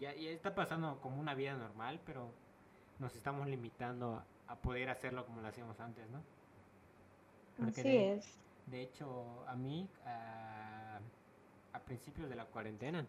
[0.00, 2.30] ya, ya está pasando como una vida normal, pero
[2.98, 4.14] nos estamos limitando
[4.48, 6.20] a, a poder hacerlo como lo hacíamos antes, ¿no?
[7.56, 8.38] Porque Así de, es.
[8.66, 10.98] De hecho, a mí, a,
[11.72, 13.06] a principios de la cuarentena,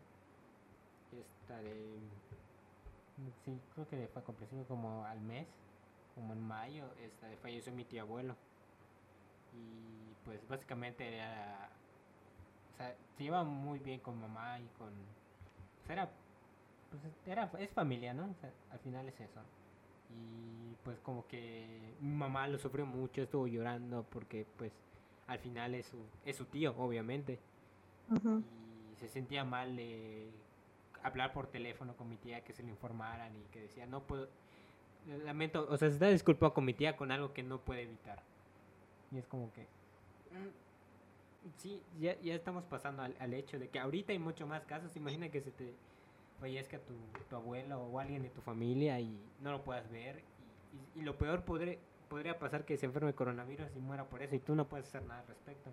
[1.11, 1.99] esta de,
[3.45, 5.47] sí, creo que fue con principio como al mes,
[6.15, 8.35] como en mayo, esta de falleció mi tío abuelo.
[9.53, 11.69] Y pues básicamente era
[12.73, 14.89] o sea, se lleva muy bien con mamá y con...
[14.89, 16.11] O sea, era,
[16.89, 18.29] pues era, es familia, ¿no?
[18.29, 19.41] O sea, al final es eso.
[20.09, 24.73] Y pues como que mi mamá lo sufrió mucho, estuvo llorando porque pues
[25.27, 27.39] al final es su, es su tío, obviamente.
[28.09, 28.43] Uh -huh.
[28.91, 30.31] Y se sentía mal de
[31.03, 34.29] hablar por teléfono con mi tía que se le informaran y que decía, no puedo,
[35.05, 38.23] lamento, o sea, se está disculpando con mi tía con algo que no puede evitar.
[39.11, 39.61] Y es como que...
[40.31, 40.49] mm,
[41.57, 44.95] Sí, ya, ya estamos pasando al, al hecho de que ahorita hay mucho más casos.
[44.95, 45.73] Imagina que se te
[46.39, 46.93] fallezca tu,
[47.29, 50.23] tu abuelo o alguien de tu familia y no lo puedas ver.
[50.95, 54.21] Y, y- lo peor podré- podría pasar que se enferme de coronavirus y muera por
[54.23, 55.69] eso y tú no puedes hacer nada al respecto.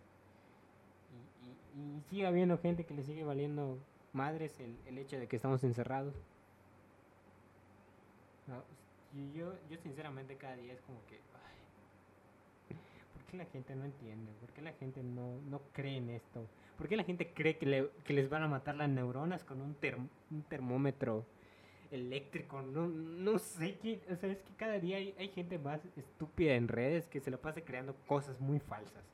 [1.11, 3.79] Y, y, y sigue habiendo gente que le sigue valiendo
[4.13, 6.15] madres el, el hecho de que estamos encerrados.
[8.47, 8.65] No,
[9.15, 11.21] y yo, yo sinceramente cada día es como que...
[13.13, 14.33] ¿Por qué la gente no entiende?
[14.41, 16.47] ¿Por qué la gente no, no cree en esto?
[16.77, 19.61] ¿Por qué la gente cree que, le- que les van a matar las neuronas con
[19.61, 21.25] un, term- un termómetro
[21.93, 22.63] eléctrico?
[22.63, 24.01] No, no sé qué...
[24.11, 27.31] O sea, es que cada día hay, hay gente más estúpida en redes que se
[27.31, 29.05] lo pasa creando cosas muy falsas.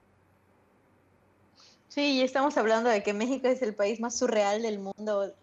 [1.88, 5.34] Sí, estamos hablando de que México es el país más surreal del mundo.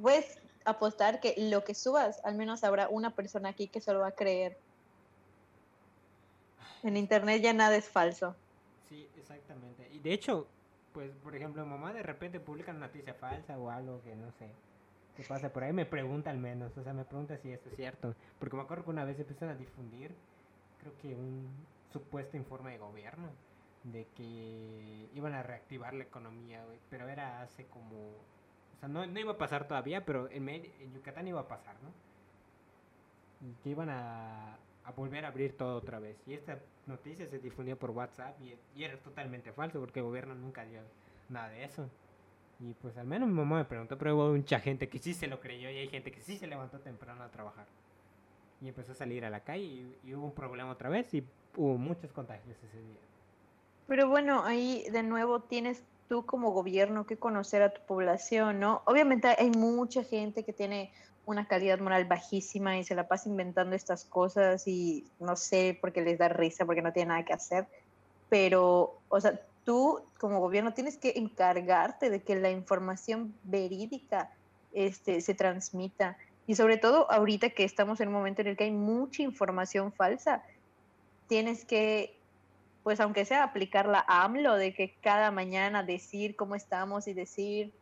[0.00, 4.00] Puedes apostar que lo que subas, al menos habrá una persona aquí que se lo
[4.00, 4.56] va a creer.
[6.82, 8.34] En internet ya nada es falso.
[8.88, 9.88] Sí, exactamente.
[9.92, 10.46] Y de hecho,
[10.92, 14.50] pues, por ejemplo, mamá de repente publica una noticia falsa o algo que no sé
[15.16, 15.72] qué pasa por ahí.
[15.72, 18.14] Me pregunta al menos, o sea, me pregunta si esto es cierto.
[18.38, 20.14] Porque me acuerdo que una vez empezaron a difundir,
[20.80, 21.48] creo que un
[21.92, 23.28] supuesto informe de gobierno
[23.84, 26.78] de que iban a reactivar la economía, güey.
[26.90, 28.14] Pero era hace como.
[28.80, 31.90] Sea, no, no iba a pasar todavía, pero en, en Yucatán iba a pasar, ¿no?
[33.40, 36.16] y que iban a, a volver a abrir todo otra vez.
[36.26, 40.34] Y esta noticia se difundió por WhatsApp y, y era totalmente falso porque el gobierno
[40.34, 40.80] nunca dio
[41.28, 41.88] nada de eso.
[42.60, 45.26] Y pues al menos mi mamá me preguntó, pero hubo mucha gente que sí se
[45.26, 47.66] lo creyó y hay gente que sí se levantó temprano a trabajar.
[48.60, 51.24] Y empezó a salir a la calle y, y hubo un problema otra vez y
[51.56, 52.98] hubo muchos contagios ese día.
[53.86, 58.82] Pero bueno, ahí de nuevo tienes tú como gobierno que conocer a tu población, ¿no?
[58.84, 60.92] Obviamente hay mucha gente que tiene
[61.24, 66.02] una calidad moral bajísima y se la pasa inventando estas cosas y no sé, porque
[66.02, 67.68] les da risa, porque no tiene nada que hacer.
[68.28, 74.32] Pero, o sea, tú como gobierno tienes que encargarte de que la información verídica
[74.72, 76.16] este, se transmita.
[76.48, 79.92] Y sobre todo ahorita que estamos en un momento en el que hay mucha información
[79.92, 80.42] falsa,
[81.28, 82.19] tienes que
[82.82, 87.72] pues aunque sea aplicar la AMLO de que cada mañana decir cómo estamos y decir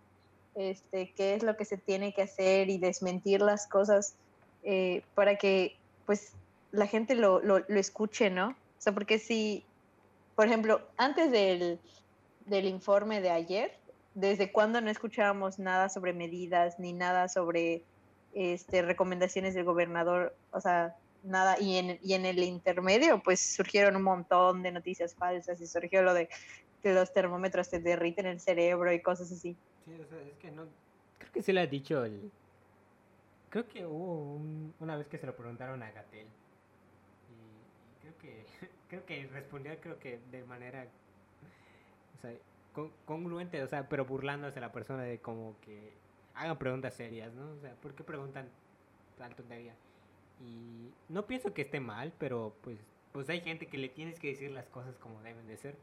[0.55, 4.17] este, qué es lo que se tiene que hacer y desmentir las cosas
[4.65, 6.33] eh, para que pues
[6.73, 8.49] la gente lo, lo, lo, escuche, ¿no?
[8.49, 9.65] O sea, porque si,
[10.35, 11.79] por ejemplo, antes del,
[12.47, 13.77] del informe de ayer,
[14.15, 17.83] ¿desde cuándo no escuchábamos nada sobre medidas ni nada sobre
[18.35, 20.35] este, recomendaciones del gobernador?
[20.53, 21.61] O sea, nada.
[21.61, 26.03] Y en, y en el intermedio, pues surgieron un montón de noticias falsas y surgió
[26.03, 26.29] lo de
[26.83, 29.57] que los termómetros se derriten el cerebro y cosas así.
[29.85, 30.67] Sí, o sea, es que no.
[31.19, 32.31] Creo que sí lo ha dicho el.
[33.51, 36.27] Creo que hubo un- una vez que se lo preguntaron a Gatel.
[36.27, 38.45] Y, creo que.
[38.89, 40.87] Creo que respondió, creo que de manera.
[42.17, 42.33] O sea,
[42.73, 45.93] con- congruente, o sea, pero burlándose a la persona de como que.
[46.35, 47.51] Hagan preguntas serias, ¿no?
[47.51, 48.49] O sea, ¿por qué preguntan
[49.19, 49.75] tal tontería?
[50.41, 52.79] Y no pienso que esté mal, pero pues,
[53.13, 55.77] pues hay gente que le tienes que decir las cosas como deben de ser.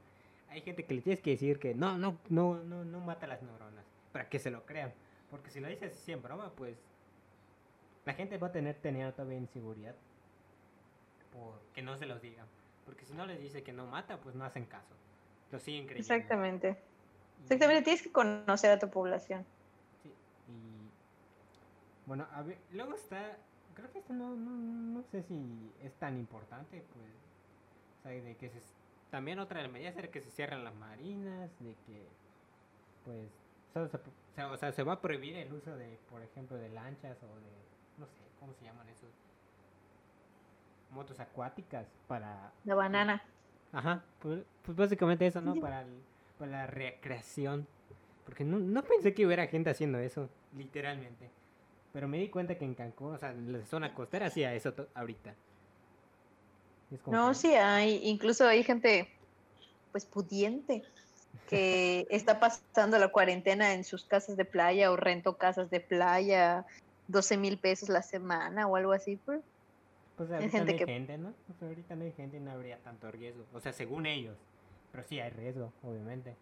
[0.49, 3.41] Hay gente que le tienes que decir que no, no, no, no, no mata las
[3.41, 4.93] neuronas, para que se lo crean.
[5.29, 6.77] Porque si lo dices así en broma, pues
[8.05, 9.95] la gente va a tener teniendo todavía inseguridad
[11.33, 12.45] por que no se los digan.
[12.85, 14.93] Porque si no les dice que no mata, pues no hacen caso.
[15.51, 16.13] Lo siguen creyendo.
[16.13, 16.77] Exactamente.
[17.43, 19.45] Exactamente, tienes que conocer a tu población.
[20.01, 20.89] Sí, y
[22.07, 23.37] bueno, a ver, luego está,
[23.75, 27.11] creo que esto no, no, no sé si es tan importante, pues,
[27.99, 28.59] o sea, de que se,
[29.11, 32.07] también otra de las medidas era que se cierran las marinas, de que,
[33.03, 33.29] pues,
[33.75, 33.87] o
[34.35, 37.27] sea, o sea, se va a prohibir el uso de, por ejemplo, de lanchas o
[37.27, 37.51] de,
[37.97, 39.09] no sé, ¿cómo se llaman esos?
[40.91, 43.21] Motos acuáticas para La banana.
[43.73, 45.55] Ajá, pues, pues básicamente eso, ¿no?
[45.55, 46.01] Para, el-
[46.39, 47.67] para la recreación.
[48.23, 51.29] Porque no, no pensé que hubiera gente haciendo eso, literalmente.
[51.95, 54.73] Pero me di cuenta que en Cancún, o sea, en la zona costera, hacía eso
[54.73, 55.33] to- ahorita.
[56.91, 59.07] Y es como No, que- sí hay, incluso hay gente
[59.93, 60.83] pues pudiente
[61.47, 66.65] que está pasando la cuarentena en sus casas de playa o rento casas de playa,
[67.07, 69.15] 12 mil pesos la semana o algo así.
[69.15, 69.39] Pues.
[70.17, 71.33] Pues hay ahorita gente no hay que- gente, ¿no?
[71.61, 73.45] Ahorita no hay gente y no habría tanto riesgo.
[73.53, 74.35] O sea, según ellos.
[74.91, 76.35] Pero sí hay riesgo, obviamente.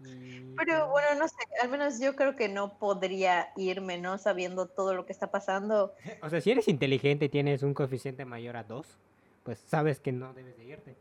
[0.00, 4.18] Y, Pero bueno, no sé, al menos yo creo que no podría irme, ¿no?
[4.18, 5.94] Sabiendo todo lo que está pasando.
[6.22, 8.86] O sea, si eres inteligente y tienes un coeficiente mayor a 2,
[9.44, 10.96] pues sabes que no debes de irte.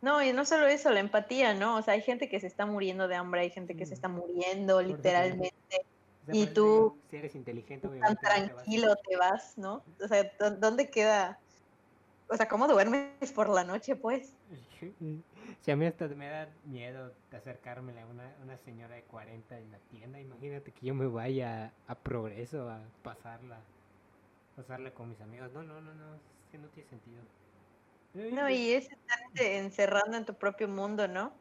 [0.00, 1.76] No, y no solo eso, la empatía, ¿no?
[1.76, 3.94] O sea, hay gente que se está muriendo de hambre, hay gente que se Mm.
[3.94, 5.52] está muriendo Por literalmente.
[6.22, 9.82] O sea, Y tú, si eres inteligente, Tan no te vas- tranquilo te vas, ¿no?
[10.00, 11.40] O sea, ¿dó- ¿dónde queda?
[12.28, 14.34] O sea, ¿cómo duermes por la noche, pues?
[15.60, 19.72] Si a mí hasta me da miedo acercarme a una, una señora de 40 en
[19.72, 23.58] la tienda, imagínate que yo me vaya a progreso a pasarla,
[24.56, 25.52] pasarla con mis amigos.
[25.52, 26.20] No, no, no, no, es
[26.50, 27.22] que no tiene sentido.
[28.14, 31.32] No, y es estarte encerrando en tu propio mundo, ¿no?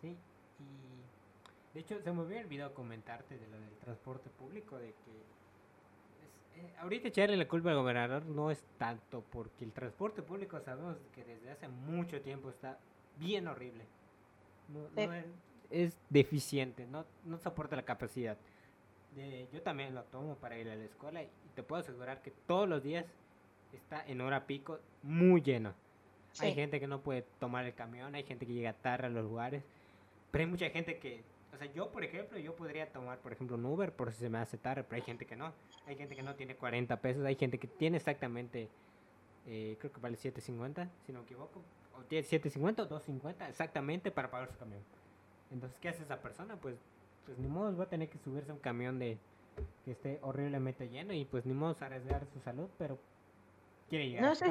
[0.00, 0.16] Sí,
[0.58, 5.31] y de hecho se me había olvidado comentarte de lo del transporte público, de que
[6.56, 10.96] eh, ahorita echarle la culpa al gobernador no es tanto, porque el transporte público sabemos
[11.14, 12.78] que desde hace mucho tiempo está
[13.18, 13.84] bien horrible.
[14.68, 15.06] No, Sí.
[15.06, 15.26] no es,
[15.70, 18.36] es deficiente, no, no soporta la capacidad.
[19.14, 22.30] De- yo también lo tomo para ir a la escuela y te puedo asegurar que
[22.46, 23.04] todos los días
[23.72, 25.74] está en hora pico muy lleno.
[26.40, 26.54] Hay Sí.
[26.54, 29.62] gente que no puede tomar el camión, hay gente que llega tarde a los lugares,
[30.30, 31.22] pero hay mucha gente que,
[31.52, 34.28] o sea, yo por ejemplo, yo podría tomar, por ejemplo, un Uber por si se
[34.30, 35.52] me hace tarde, pero hay gente que no.
[35.86, 38.68] Hay gente que no tiene 40 pesos, hay gente que tiene exactamente,
[39.46, 41.60] eh, creo que vale 7.50, si no me equivoco,
[41.98, 44.80] o tiene 7.50 o 2.50 exactamente para pagar su camión.
[45.50, 46.56] Entonces, ¿qué hace esa persona?
[46.56, 46.76] Pues,
[47.26, 49.18] pues ni modo, va a tener que subirse a un camión de
[49.84, 52.98] que esté horriblemente lleno y pues ni modo arriesgar su salud, pero
[53.90, 54.24] quiere llegar.
[54.24, 54.44] No eso,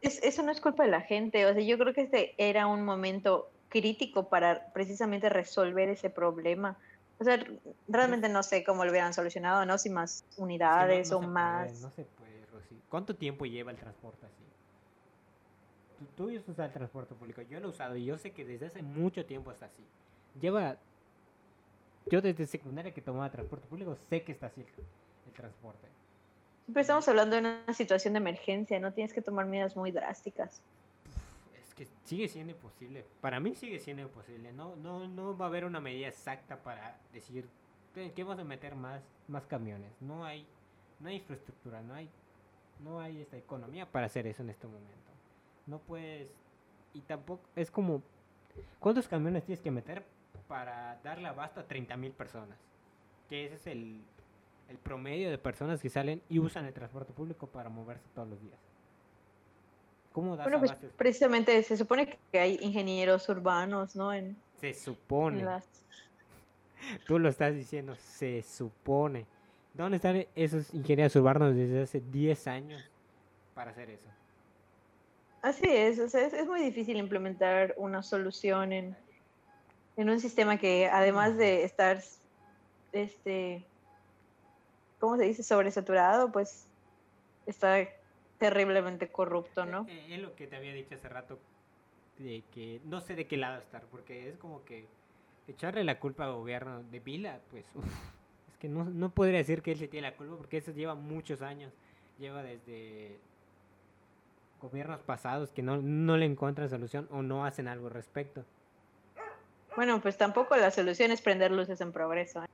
[0.00, 1.44] es- eso no es culpa de la gente.
[1.46, 6.78] O sea, yo creo que este era un momento crítico para precisamente resolver ese problema.
[7.18, 7.38] O sea,
[7.86, 9.78] realmente no sé cómo lo hubieran solucionado, ¿no?
[9.78, 11.68] Si más no- unidades no o más.
[11.68, 12.80] Puede, no se puede, Rosy.
[12.88, 14.44] ¿Cuánto tiempo lleva el transporte así?
[16.16, 18.66] Tú, tú usas el transporte público, yo lo he usado y yo sé que desde
[18.66, 19.84] hace mucho tiempo está así.
[20.40, 20.76] Lleva...
[22.10, 24.66] Yo desde secundaria que tomaba transporte público sé que está así el,
[25.26, 25.88] el transporte.
[26.66, 30.60] Pero estamos hablando de una situación de emergencia, no tienes que tomar medidas muy drásticas.
[32.04, 33.06] Sigue siendo imposible.
[33.22, 34.52] Para mí sigue siendo imposible.
[34.52, 37.48] No, no, no va a haber una medida exacta para decir
[37.94, 39.90] "Ve, que vamos a meter más, más camiones.
[40.02, 40.46] No hay,
[41.00, 42.10] no hay infraestructura, no hay,
[42.80, 45.12] no hay esta economía para hacer eso en este momento.
[45.66, 46.34] No puedes
[46.92, 48.02] y tampoco es como
[48.78, 50.04] ¿cuántos camiones tienes que meter
[50.46, 52.58] para darle abasto a 30 mil personas?
[53.30, 54.02] Que ese es el
[54.82, 58.73] promedio de personas que salen y usan el transporte público para moverse todos los días.
[60.14, 64.12] ¿Cómo das Bueno, pues precisamente se supone que hay ingenieros urbanos, ¿no?
[64.12, 65.42] En, Se en supone.
[65.42, 65.64] las...
[67.06, 69.26] Tú lo estás diciendo, se supone.
[69.72, 72.88] ¿Dónde están esos ingenieros urbanos desde hace 10 años
[73.56, 74.06] para hacer eso?
[75.42, 78.96] Así es, o sea, es, es muy difícil implementar una solución en,
[79.96, 82.00] en un sistema que además de estar,
[82.92, 83.64] este,
[85.00, 85.42] ¿cómo se dice?
[85.42, 86.68] Sobresaturado, pues
[87.46, 87.88] está
[88.44, 89.86] terriblemente corrupto, ¿no?
[89.88, 91.38] Eh, eh, es lo que te había dicho hace rato,
[92.18, 94.86] de que no sé de qué lado estar, porque es como que
[95.48, 97.84] echarle la culpa al gobierno de Vila, pues uf,
[98.50, 100.94] es que no, no podría decir que él se tiene la culpa, porque eso lleva
[100.94, 101.72] muchos años,
[102.18, 103.18] lleva desde
[104.60, 108.44] gobiernos pasados que no, no le encuentran solución o no hacen algo al respecto.
[109.74, 112.44] Bueno, pues tampoco la solución es prender luces en progreso.
[112.44, 112.46] ¿eh?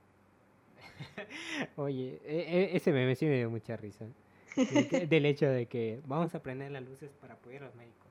[1.75, 4.07] Oye, e- e- ese meme sí me dio mucha risa.
[4.55, 8.07] De del hecho de que vamos a prender las luces para apoyar a los médicos.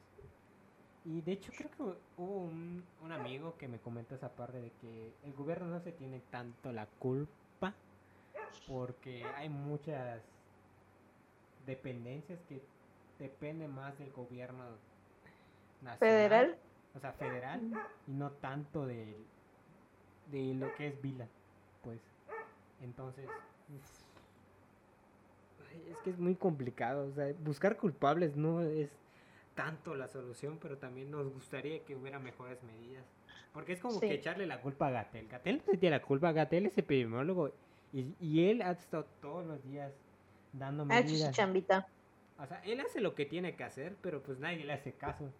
[1.04, 4.70] Y de hecho creo que hubo un, un amigo que me comentó esa parte de
[4.72, 7.74] que el gobierno no se tiene tanto la culpa
[8.66, 10.22] porque hay muchas
[11.66, 12.62] dependencias que
[13.18, 14.64] dependen más del gobierno
[15.80, 16.58] nacional, Federal.
[16.94, 17.60] o sea, federal,
[18.06, 19.16] y no tanto del,
[20.26, 21.28] de lo que es Vila,
[21.82, 22.00] pues.
[22.80, 23.28] Entonces,
[25.90, 28.90] es que es muy complicado, o sea, buscar culpables no es
[29.54, 33.04] tanto la solución, pero también nos gustaría que hubiera mejores medidas.
[33.52, 34.08] Porque es como Sí.
[34.08, 35.26] que echarle la culpa a Gatel.
[35.28, 37.50] Gatel no se tiene la culpa, Gatel es epidemiólogo
[37.92, 39.92] y, y él ha estado todos los días
[40.52, 41.34] dando medidas.
[41.34, 41.88] chambita.
[42.38, 45.30] O sea, él hace lo que tiene que hacer, pero pues nadie le hace caso.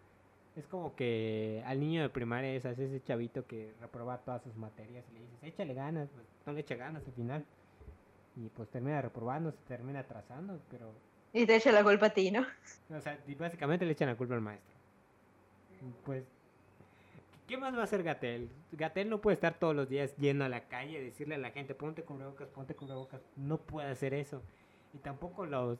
[0.55, 5.05] Es como que al niño de primaria es ese chavito que reproba todas sus materias
[5.09, 7.45] y le dices, échale ganas, pues no le echa ganas al final.
[8.35, 10.93] Y pues termina reprobando, se termina atrasando, pero...
[11.33, 12.45] Y te echa la culpa a ti, ¿no?
[12.89, 14.75] O sea, básicamente le echan la culpa al maestro.
[16.05, 16.23] Pues,
[17.47, 18.49] ¿qué más va a hacer Gatel?
[18.73, 21.73] Gatel no puede estar todos los días yendo a la calle decirle a la gente,
[21.73, 23.21] ponte cubrebocas, ponte cubrebocas.
[23.35, 24.41] No puede hacer eso.
[24.93, 25.79] Y tampoco los,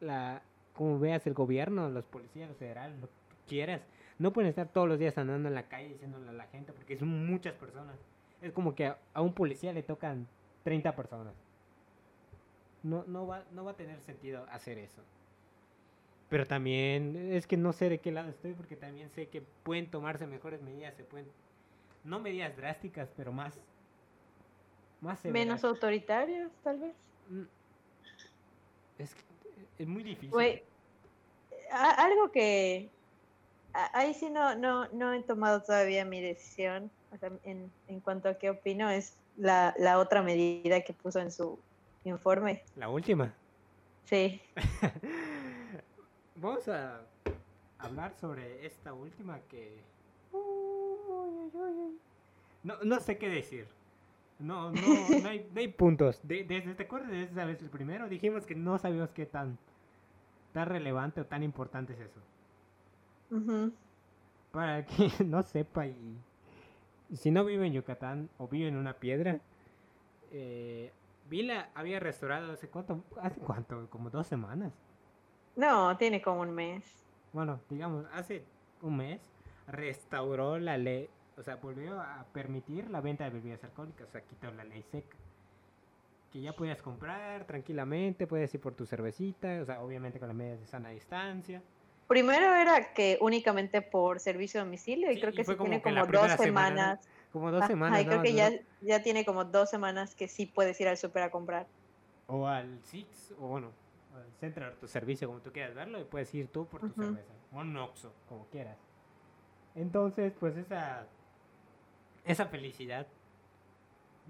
[0.00, 0.42] la,
[0.74, 3.12] como veas el gobierno, los policías, los federales, lo que
[3.48, 3.82] quieras,
[4.18, 6.98] no pueden estar todos los días andando en la calle diciéndole a la gente, porque
[6.98, 7.96] son muchas personas.
[8.42, 10.26] Es como que a, a un policía le tocan
[10.64, 11.34] 30 personas.
[12.82, 15.02] No, no, va, no va a tener sentido hacer eso.
[16.28, 19.90] Pero también es que no sé de qué lado estoy porque también sé que pueden
[19.90, 21.26] tomarse mejores medidas, se pueden
[22.04, 23.58] no medidas drásticas, pero más
[25.00, 26.94] más menos autoritarias, tal vez.
[27.28, 27.42] Mm.
[28.98, 29.22] Es que
[29.78, 30.62] es muy difícil.
[31.72, 32.90] Algo que
[33.72, 38.28] ahí sí no, no, no he tomado todavía mi decisión o sea, en, en cuanto
[38.28, 41.58] a qué opino, es la, la otra medida que puso en su
[42.04, 42.62] informe.
[42.76, 43.32] La última.
[44.04, 44.40] Sí,
[46.36, 47.00] Vamos a
[47.78, 49.78] hablar sobre esta última que
[52.62, 53.66] no, no sé qué decir.
[54.38, 54.80] No, no,
[55.22, 56.18] no hay, no hay puntos.
[56.22, 59.58] De- desde te acuerdas de esa vez el primero dijimos que no sabíamos qué tan
[60.52, 62.20] tan relevante o tan importante es eso.
[64.50, 65.94] Para que no sepa y
[67.14, 69.40] si no vive en Yucatán o vive en una piedra,
[70.32, 70.92] eh,
[71.28, 74.72] Vila había restaurado hace cuánto, hace cuánto, como dos semanas.
[75.56, 77.04] no, tiene como un mes.
[77.32, 78.44] Bueno, digamos, hace
[78.82, 79.20] un mes
[79.68, 84.22] restauró la ley, o sea, volvió a permitir la venta de bebidas alcohólicas, o sea,
[84.22, 85.16] quitó la ley seca.
[86.32, 90.36] Que ya podías comprar tranquilamente, puedes ir por tu cervecita, o sea, obviamente con las
[90.36, 91.62] medidas de sana distancia.
[92.10, 96.04] Primero era que únicamente por servicio a domicilio y Sí, creo que como tiene como
[96.06, 96.42] dos semana, ¿no?
[96.42, 97.08] semanas.
[97.32, 98.02] Como dos Ajá, semanas.
[98.02, 98.50] y creo que ya,
[98.80, 101.68] ya tiene como dos semanas que sí puedes ir al súper a comprar.
[102.26, 103.70] O al Six, o bueno,
[104.12, 107.32] al centro de autoservicio, como tú quieras verlo, y puedes ir tú por tu cerveza.
[107.52, 108.76] O un Oxxo, como quieras.
[109.76, 111.06] Entonces, pues esa,
[112.24, 113.06] esa felicidad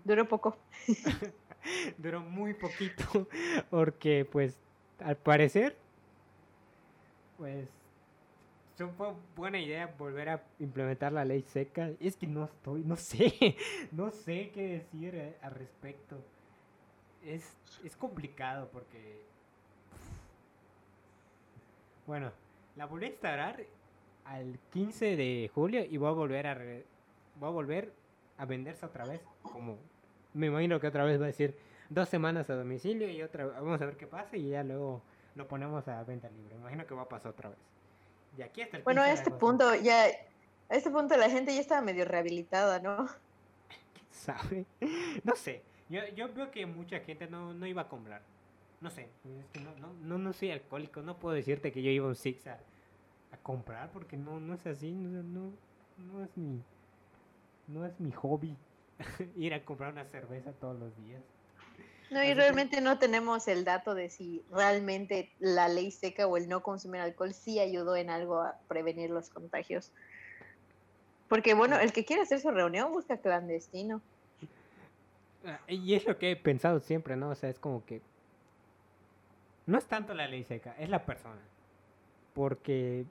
[0.05, 0.55] Duró poco.
[1.97, 3.27] duró muy poquito,
[3.71, 4.59] porque pues
[5.03, 5.77] al parecer,
[7.41, 7.67] pues
[8.97, 11.91] fue buena idea volver a implementar la ley seca.
[12.01, 13.57] Es que no estoy, no sé,
[13.93, 16.17] no sé qué decir eh, al respecto.
[17.25, 19.23] Es, es complicado porque,
[22.07, 22.31] bueno,
[22.77, 23.63] la volví a instalar
[24.25, 26.85] al 15 de julio y voy a volver a, re-
[27.37, 27.93] voy a volver
[28.39, 29.77] a venderse otra vez, como
[30.35, 31.55] me imagino que otra vez va a decir
[31.89, 35.03] dos semanas a domicilio y otra vamos a ver qué pasa y ya luego
[35.41, 36.55] lo ponemos a venta libre.
[36.57, 37.59] Imagino que va a pasar otra vez.
[38.37, 41.31] Y aquí hasta el Bueno, a 15 de este punto ya, a este punto la
[41.31, 43.07] gente ya estaba medio rehabilitada, ¿no?
[43.95, 44.67] ¿Quién sabe?
[45.25, 45.63] No sé.
[45.89, 48.23] Yo, yo veo que mucha gente no, no iba a comprar.
[48.81, 49.09] No sé.
[49.25, 51.01] Es que no, no, no, no soy alcohólico.
[51.03, 52.59] No puedo decirte que yo iba a un Six a,
[53.33, 54.93] a comprar porque no, no es así.
[54.93, 55.53] No, no,
[55.99, 56.63] no es mi
[57.67, 58.57] no es mi hobby
[59.37, 61.23] ir a comprar una cerveza todos los días.
[62.11, 66.49] No, y realmente no tenemos el dato de si realmente la ley seca o el
[66.49, 69.93] no consumir alcohol sí ayudó en algo a prevenir los contagios.
[71.29, 74.03] Porque bueno, el que quiere hacer su reunión busca clandestino.
[75.45, 77.31] Ah, Y es lo que he pensado siempre, ¿no?
[77.31, 78.03] O sea, es como que
[79.67, 81.41] no es tanto la ley seca, es la persona.
[82.35, 83.05] Porque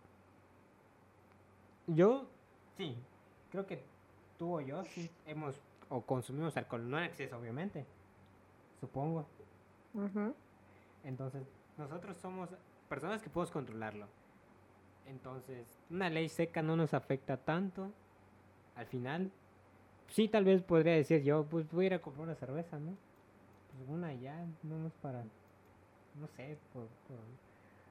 [1.88, 2.28] yo,
[2.76, 2.98] sí,
[3.50, 3.82] creo que
[4.38, 5.56] tú o yo sí hemos
[5.88, 7.86] o consumimos alcohol, no en exceso, obviamente,
[8.80, 9.26] supongo.
[11.04, 11.44] Entonces,
[11.78, 12.50] nosotros somos
[12.88, 14.08] personas que podemos controlarlo.
[15.06, 17.92] Entonces, una ley seca no nos afecta tanto
[18.76, 19.32] al final.
[20.10, 22.96] Sí, tal vez podría decir yo, pues voy a ir a comprar una cerveza, ¿no?
[23.78, 25.24] Pues una ya, no es para,
[26.20, 27.18] no sé, por, por,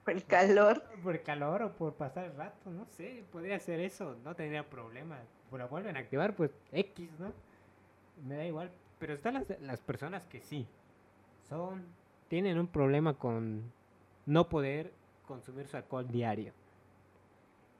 [0.05, 0.83] Por el calor.
[1.03, 4.69] por el calor o por pasar el rato, no sé, podría hacer eso, no tendría
[4.69, 5.17] problema.
[5.49, 7.31] Pues la vuelven a activar, pues X, ¿no?
[8.27, 8.71] Me da igual.
[8.99, 10.67] Pero están las, las personas que sí,
[11.49, 11.83] son,
[12.27, 13.63] tienen un problema con
[14.25, 14.93] no poder
[15.27, 16.53] consumir su alcohol diario.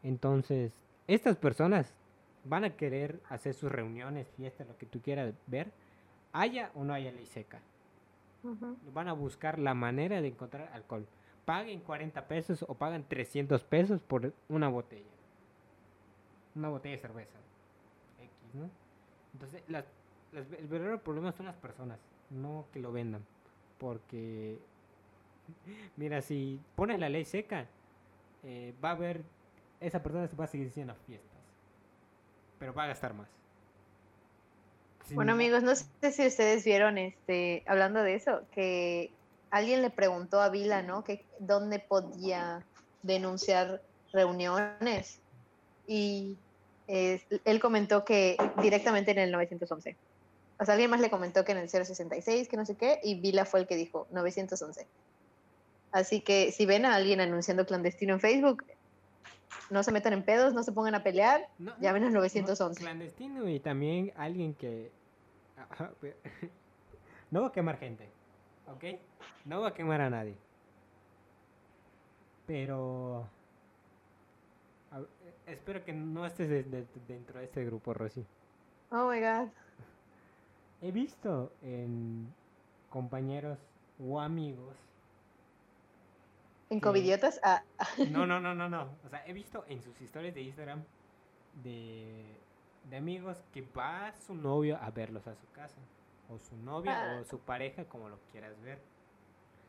[0.04, 0.74] Entonces,
[1.08, 1.94] estas personas
[2.46, 5.72] van a querer hacer sus reuniones, fiestas, lo que tú quieras ver,
[6.34, 7.60] haya o no haya ley seca
[8.94, 11.06] van a buscar la manera de encontrar alcohol.
[11.44, 15.10] Paguen 40 pesos o pagan 300 pesos por una botella.
[16.56, 17.38] Una botella de cerveza.
[18.18, 18.70] X, ¿no?
[19.34, 19.84] Entonces, las-
[20.32, 22.00] las- el verdadero problema son las personas,
[22.30, 23.26] no que lo vendan.
[23.80, 24.58] Porque,
[25.98, 27.66] mira, si pones la ley seca,
[28.44, 29.22] eh, va a haber,
[29.80, 31.30] esa persona se va a seguir haciendo fiestas.
[32.60, 33.28] Pero va a gastar más.
[35.12, 39.12] Bueno no- amigos, no sé si ustedes vieron, este, hablando de eso, que
[39.50, 41.04] alguien le preguntó a Vila, ¿no?
[41.04, 42.64] Que dónde podía
[43.02, 45.20] denunciar reuniones
[45.88, 46.38] y
[46.88, 49.96] eh, él comentó que directamente en el 911.
[50.60, 53.20] O sea, alguien más le comentó que en el 066, que no sé qué, y
[53.20, 54.86] Vila fue el que dijo 911.
[55.92, 58.66] Así que si ven a alguien anunciando clandestino en Facebook,
[59.70, 62.82] no se metan en pedos, no se pongan a pelear, No, llamen al no, 911.
[62.82, 64.92] Clandestino y también alguien que...
[67.32, 68.10] No va a quemar gente,
[68.68, 69.00] ¿ok?
[69.46, 70.36] No va a quemar a nadie.
[72.48, 73.28] Pero...
[74.92, 75.02] a-
[75.46, 78.26] espero que no estés de- de- dentro de este grupo, Rosy.
[78.92, 79.50] Oh my god.
[80.82, 82.34] He visto en
[82.90, 83.60] compañeros
[84.00, 84.76] o amigos.
[86.70, 87.40] ¿En covidiotas?
[87.44, 87.64] Ah,
[88.12, 88.90] No, no, no, no, no.
[89.06, 90.84] O sea, he visto en sus historias de Instagram
[91.64, 92.24] de,
[92.90, 95.78] de amigos que va su novio a verlos a su casa.
[96.30, 97.20] O su novia Ah.
[97.22, 98.80] o su pareja, como lo quieras ver.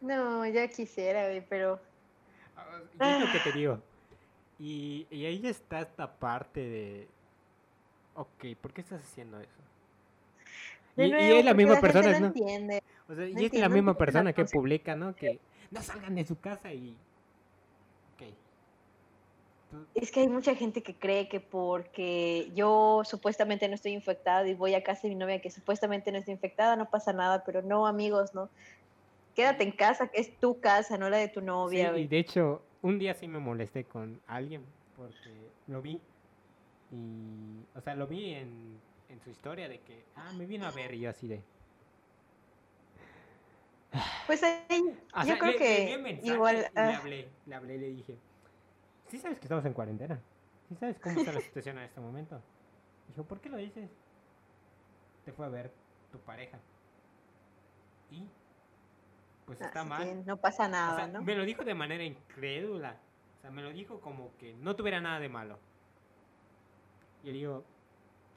[0.02, 1.80] no, ya quisiera, güey, pero
[2.98, 3.78] Ah, es lo que te digo.
[4.58, 7.08] Y, y ahí está esta parte de.
[8.14, 9.61] Ok, ¿por qué estás haciendo eso?
[10.97, 12.26] Y, y es la misma persona, no ¿no?
[12.26, 12.82] entiende.
[13.09, 15.14] O sea, y es la misma persona que publica, ¿no?
[15.14, 15.38] Que
[15.70, 16.97] no salgan de su casa y.
[19.95, 24.55] Es que hay mucha gente que cree que porque yo supuestamente no estoy infectada y
[24.55, 27.62] voy a casa de mi novia que supuestamente no está infectada, no pasa nada, pero
[27.62, 28.49] no, amigos, no.
[29.36, 31.88] Quédate en casa, que es tu casa, no la de tu Sí, novia.
[31.88, 32.07] y güey.
[32.09, 34.62] de hecho, un día sí me molesté con alguien
[34.97, 35.30] porque
[35.68, 36.01] lo vi.
[36.91, 37.62] Y.
[37.78, 38.76] O sea, lo vi en,
[39.11, 40.04] en su historia de que.
[40.16, 41.42] Ah, me vino a ver y yo así de.
[44.26, 46.56] Pues ahí, O yo creo le- le que envié mensaje igual...
[46.56, 48.16] le ah, hablé, le hablé le dije,
[49.08, 50.20] ¿sí sabes que estamos en cuarentena?
[50.68, 52.40] ¿Sí sabes cómo está la situación en este momento?
[53.08, 53.90] Dijo, ¿por qué lo dices?
[55.24, 55.72] Te fue a ver
[56.12, 56.58] tu pareja.
[58.12, 58.24] Y,
[59.46, 60.24] pues ah, está mal.
[60.24, 61.22] no pasa O nada, sea, ¿no?
[61.22, 62.96] me lo dijo de manera incrédula.
[63.38, 65.58] O sea, me lo dijo como que no tuviera nada de malo.
[67.24, 67.64] Y le digo,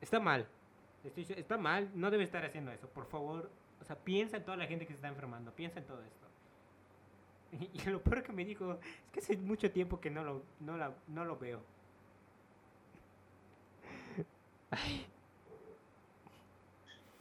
[0.02, 0.48] está mal.
[1.04, 2.88] Estoy, está mal, no debe estar haciendo eso.
[2.90, 3.50] Por favor,
[3.82, 5.52] o sea, piensa en toda la gente que se está enfermando.
[5.52, 6.28] Piensa en todo esto.
[7.52, 8.80] Y, y lo peor que me dijo es
[9.12, 11.62] que hace mucho tiempo que no lo, no la- no lo veo.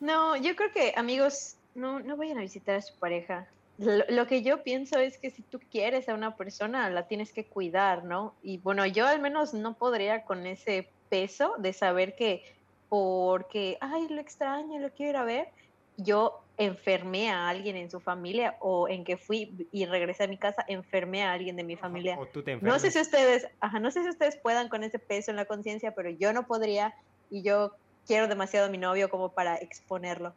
[0.01, 3.47] No, yo creo que amigos, no, no vayan a visitar a su pareja.
[3.78, 7.33] Lo, lo que yo pienso es que si tú quieres a una persona, la tienes
[7.33, 8.35] que cuidar, ¿no?
[8.43, 12.45] Y bueno, yo al menos no podría con ese peso de saber que
[12.93, 15.49] porque, ay, lo extraño, lo quiero ir a ver,
[15.97, 20.36] yo enfermé a alguien en su familia o en que fui y regresé a mi
[20.36, 22.18] casa, enfermé a alguien de mi familia.
[22.18, 24.99] O tú te No sé si ustedes, ajá, no sé si ustedes puedan con ese
[24.99, 26.95] peso en la conciencia, pero yo no podría
[27.30, 27.72] y yo
[28.07, 30.34] quiero demasiado a mi novio como para exponerlo.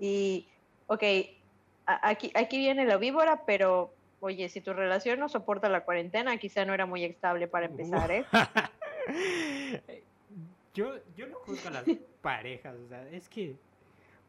[0.00, 0.48] Y,
[0.86, 1.02] ok,
[1.84, 6.64] aquí, aquí viene la víbora, pero, oye, si tu relación no soporta la cuarentena, quizá
[6.64, 8.24] no era muy estable para empezar, ¿eh?
[10.78, 11.84] yo, yo no juzgo a las
[12.22, 13.56] parejas, o sea, es que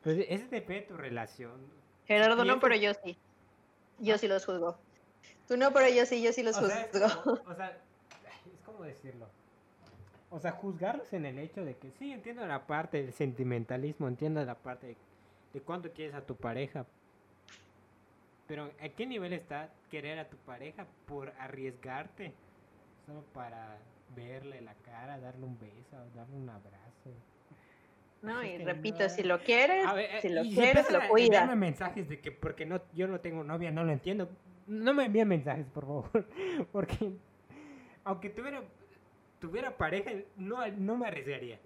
[0.02, 1.62] pues, es depende de tu relación.
[2.08, 3.16] Gerardo no, pero yo sí.
[4.00, 4.78] Yo sí los juzgo.
[5.48, 7.24] Tú no, pero yo sí, yo sí los O sea, es juzgo.
[7.24, 7.78] como, o sea,
[8.52, 9.28] es como decirlo.
[10.32, 14.44] O sea, juzgarlos en el hecho de que sí, entiendo la parte del sentimentalismo, entiendo
[14.44, 14.98] la parte de,
[15.54, 16.88] de cuánto quieres a tu pareja.
[18.48, 22.34] Pero ¿a qué nivel está querer a tu pareja por arriesgarte
[23.06, 23.78] solo para
[24.16, 27.12] verle la cara, darle un beso, darle un abrazo?
[28.22, 29.10] No, y repito, no.
[29.10, 31.56] si lo quieres, ver, si lo quieres, lo cuidas.
[31.56, 34.30] mensajes de que porque no, yo no tengo novia, no lo entiendo.
[34.68, 36.28] No me envíen mensajes, por favor.
[36.72, 37.14] Porque
[38.04, 38.62] aunque tuviera,
[39.40, 41.60] tuviera pareja, no, no me arriesgaría.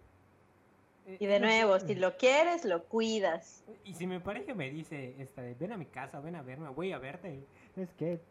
[1.05, 3.63] Eh, Y de nuevo, si lo quieres, lo cuidas.
[3.83, 6.69] Y si mi pareja me dice, esta, de, ven a mi casa, ven a verme,
[6.69, 7.43] voy a verte,
[7.75, 8.21] es que,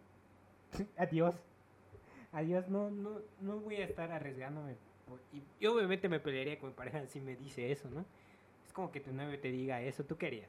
[0.96, 1.34] adiós,
[2.33, 4.76] adiós, no, no, no voy a estar arriesgándome.
[5.33, 8.05] y, y obviamente me pelearía con mi pareja si me dice eso, ¿no?
[8.66, 10.49] Es como que tu novio te diga eso, ¿tú querías?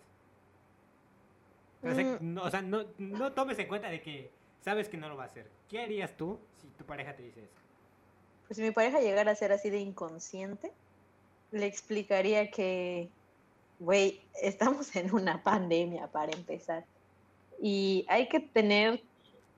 [1.83, 2.33] O sea, Mm.
[2.33, 4.31] no, o sea, no, no tomes en cuenta de que
[4.61, 5.45] sabes que no lo va a hacer.
[5.69, 7.53] ¿Qué harías tú si tu pareja te dice eso?
[8.47, 10.71] Pues si mi pareja llegara a ser así de inconsciente,
[11.51, 13.09] le explicaría que,
[13.79, 16.85] güey, estamos en una pandemia para empezar.
[17.61, 19.01] Y hay que tener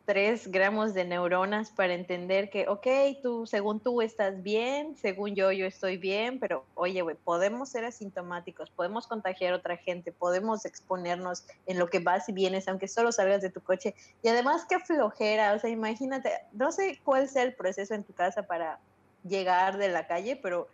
[0.05, 2.87] tres gramos de neuronas para entender que, ok,
[3.23, 7.85] tú, según tú estás bien, según yo, yo estoy bien, pero oye, güey, podemos ser
[7.85, 12.87] asintomáticos, podemos contagiar a otra gente, podemos exponernos en lo que vas y vienes, aunque
[12.87, 13.95] solo salgas de tu coche.
[14.21, 18.13] Y además, qué flojera, o sea, imagínate, no sé cuál sea el proceso en tu
[18.13, 18.79] casa para
[19.27, 20.67] llegar de la calle, pero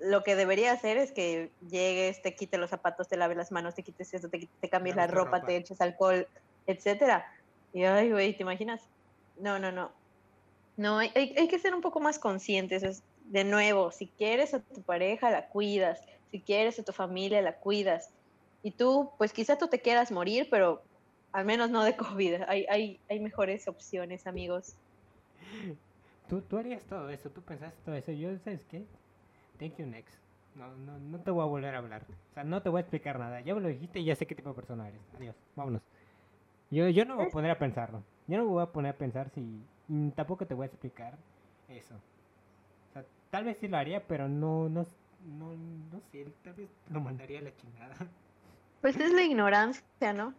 [0.00, 3.74] lo que debería hacer es que llegues, te quites los zapatos, te laves las manos,
[3.74, 5.46] te quites esto, te, te cambies la ropa, ropa.
[5.46, 6.26] te eches alcohol,
[6.66, 7.24] etcétera.
[7.72, 8.82] Y ay, güey, ¿te imaginas?
[9.36, 9.90] No, no, no.
[10.76, 12.82] No, hay, hay, que ser un poco más conscientes.
[12.82, 16.00] es- de nuevo, si quieres a tu pareja, la cuidas.
[16.30, 18.10] Si quieres a tu familia, la cuidas.
[18.62, 20.82] Y tú, pues quizá tú te quieras morir, pero
[21.32, 22.42] al menos no de COVID.
[22.48, 24.74] Hay, hay, hay mejores opciones, amigos.
[26.28, 28.12] ¿Tú, tú harías todo eso, tú pensaste todo eso.
[28.12, 28.84] Yo, ¿sabes qué?
[29.58, 30.16] Thank you, next.
[30.54, 32.06] No, no, no te voy a volver a hablar.
[32.30, 33.40] O sea, no te voy a explicar nada.
[33.40, 35.00] Ya me lo dijiste y ya sé qué tipo de persona eres.
[35.16, 35.82] Adiós, vámonos.
[36.72, 38.02] Yo, yo no me voy a poner a pensarlo.
[38.26, 39.62] Yo no me voy a poner a pensar si...
[39.88, 41.16] Y tampoco te voy a explicar
[41.68, 41.94] eso.
[41.94, 44.84] O sea, tal vez sí lo haría, pero no, no,
[45.38, 47.94] no, no sé, tal vez lo mandaría a la chingada.
[48.80, 50.34] Pues es la ignorancia, ¿no?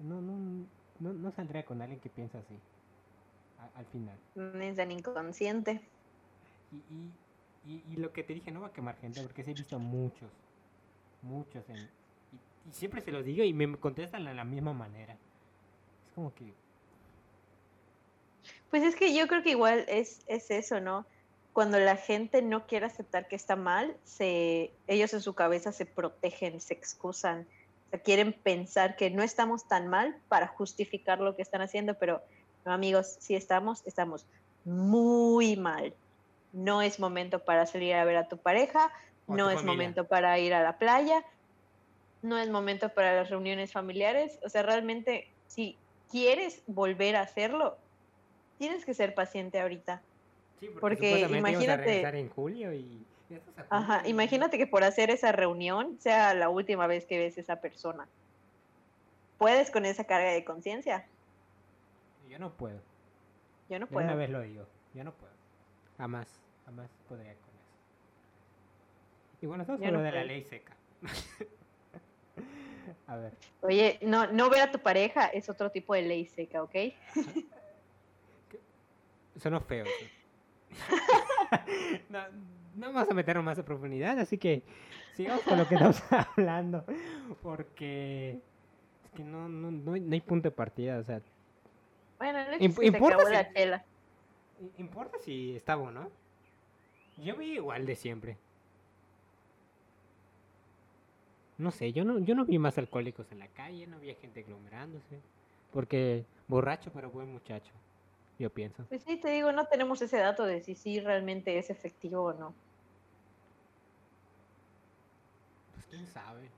[0.00, 0.66] No, no,
[1.00, 2.54] no, no saldría con alguien que piensa así.
[3.58, 4.16] a- al final.
[4.62, 5.80] Es tan inconsciente.
[6.72, 9.50] Y, y, y, y lo que te dije, no va a quemar gente, porque sí
[9.50, 10.30] he visto muchos.
[11.22, 11.68] Muchos.
[11.68, 11.76] En,
[12.68, 15.16] y siempre se los digo y me contestan de la misma manera.
[16.18, 16.52] Como que.
[18.70, 21.06] Pues es que yo creo que igual es, es eso, ¿no?
[21.52, 25.86] Cuando la gente no quiere aceptar que está mal, se, ellos en su cabeza se
[25.86, 27.46] protegen, se excusan,
[27.86, 31.94] o sea, quieren pensar que no estamos tan mal para justificar lo que están haciendo,
[31.94, 32.20] pero
[32.64, 34.26] no, amigos, si estamos, estamos
[34.64, 35.94] muy mal.
[36.52, 38.90] No es momento para salir a ver a tu pareja,
[39.28, 39.72] O no tu es familia.
[39.72, 41.24] momento para ir a la playa,
[42.22, 44.40] no es momento para las reuniones familiares.
[44.44, 45.78] O sea, realmente, si
[46.10, 47.76] quieres volver a hacerlo,
[48.58, 50.02] tienes que ser paciente ahorita.
[50.60, 53.04] Sí, Porque a imagínate- regresar en julio y.
[53.70, 57.40] a Ajá, imagínate que por hacer esa reunión sea la última vez que ves a
[57.42, 58.08] esa persona.
[59.38, 61.06] ¿Puedes con esa carga de conciencia?
[62.28, 62.80] Yo no puedo.
[63.68, 64.16] Yo no De una puedo.
[64.18, 64.66] vez lo digo.
[64.94, 65.32] Yo no puedo.
[65.96, 66.26] Jamás.
[66.64, 67.76] Jamás podría con eso.
[69.42, 70.34] Y bueno, estamos Yo hablando no de la puedo.
[70.34, 70.74] ley seca.
[73.06, 73.32] a ver.
[73.62, 76.74] Oye, no, no ver a tu pareja es otro tipo de ley seca, ¿ok?
[79.36, 79.84] Sonó feo.
[82.08, 82.20] no,
[82.76, 84.62] no vamos a meternos más a profundidad, así que
[85.14, 86.02] sigamos con lo que estamos
[86.36, 86.84] hablando.
[87.42, 88.40] Porque
[89.04, 90.98] es que no, no, no, hay- no hay punto de partida.
[90.98, 91.20] O sea,
[92.18, 93.84] Bueno, hecho Imp- es que se importa acabó si- la chela.
[94.60, 96.10] i- ¿importa si estaba o no?
[97.18, 98.36] Yo vi igual de siempre.
[101.58, 104.14] No sé, yo no, yo no vi más alcohólicos en la calle, no vi a
[104.14, 105.20] gente aglomerándose.
[105.72, 107.72] Porque borracho pero buen muchacho,
[108.38, 108.84] yo pienso.
[108.88, 112.32] Pues sí, te digo, no tenemos ese dato de si sí realmente es efectivo o
[112.32, 112.54] no.
[115.74, 116.48] Pues quién sabe.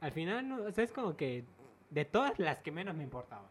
[0.00, 1.44] Al final, no, o sea, es como que
[1.90, 3.46] de todas las que menos me importaban.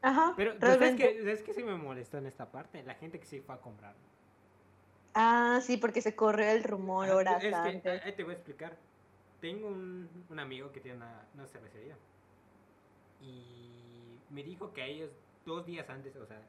[0.00, 1.14] Ajá, Pero pero ¿sabes realmente.
[1.14, 2.84] que ¿sabes qué sí me molestó en esta parte?
[2.84, 3.94] La gente que sí fue a comprar.
[5.14, 8.02] Ah, sí, porque se corrió el rumor horas es que, antes.
[8.04, 8.76] ahí te voy a explicar.
[9.40, 11.96] Tengo un, un amigo que tiene una, una cervecería.
[13.20, 15.10] Y me dijo que a ellos
[15.44, 16.40] dos días antes, o sea,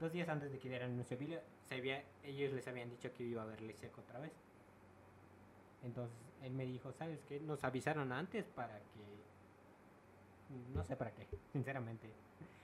[0.00, 3.24] dos días antes de que dieran el anuncio, Villa, se ellos les habían dicho que
[3.24, 4.32] iba a haber ley seca otra vez.
[5.82, 7.40] Entonces él me dijo, ¿sabes qué?
[7.40, 9.04] Nos avisaron antes para que...
[10.74, 12.08] No sé para qué, sinceramente.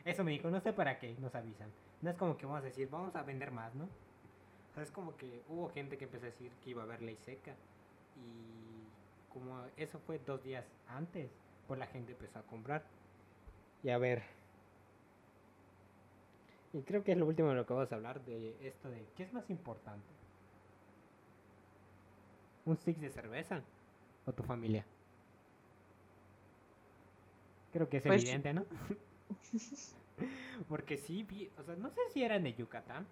[0.05, 1.71] Eso me dijo, no sé para qué nos avisan.
[2.03, 3.85] No es como que vamos a decir, vamos a vender más, ¿no?
[3.85, 7.03] O sea, es como que hubo gente que empezó a decir que iba a haber
[7.03, 7.55] ley seca.
[8.17, 8.60] Y
[9.33, 11.31] como eso fue dos días antes,
[11.67, 12.85] pues la gente empezó a comprar.
[13.83, 14.23] Y a ver.
[16.73, 19.05] Y creo que es lo último de lo que vamos a hablar de esto de
[19.17, 20.07] qué es más importante.
[22.67, 23.63] ¿Un stick de cerveza
[24.27, 24.85] o tu familia?
[27.73, 28.65] Creo que es Pues- evidente, ¿no?
[30.69, 33.07] Porque sí vi, o sea, no sé si eran de Yucatán.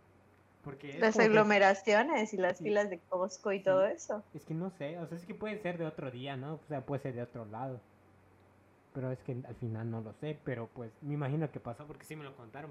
[0.68, 2.64] Porque Las que- aglomeraciones y las Sí.
[2.64, 4.22] filas de Costco y todo eso.
[4.34, 6.54] es que no sé, o sea, es que puede ser de otro día, ¿no?
[6.56, 7.80] O sea, puede ser de otro lado.
[8.92, 12.04] Pero es que al final no lo sé, pero pues me imagino que pasó porque
[12.04, 12.70] sí me lo contaron.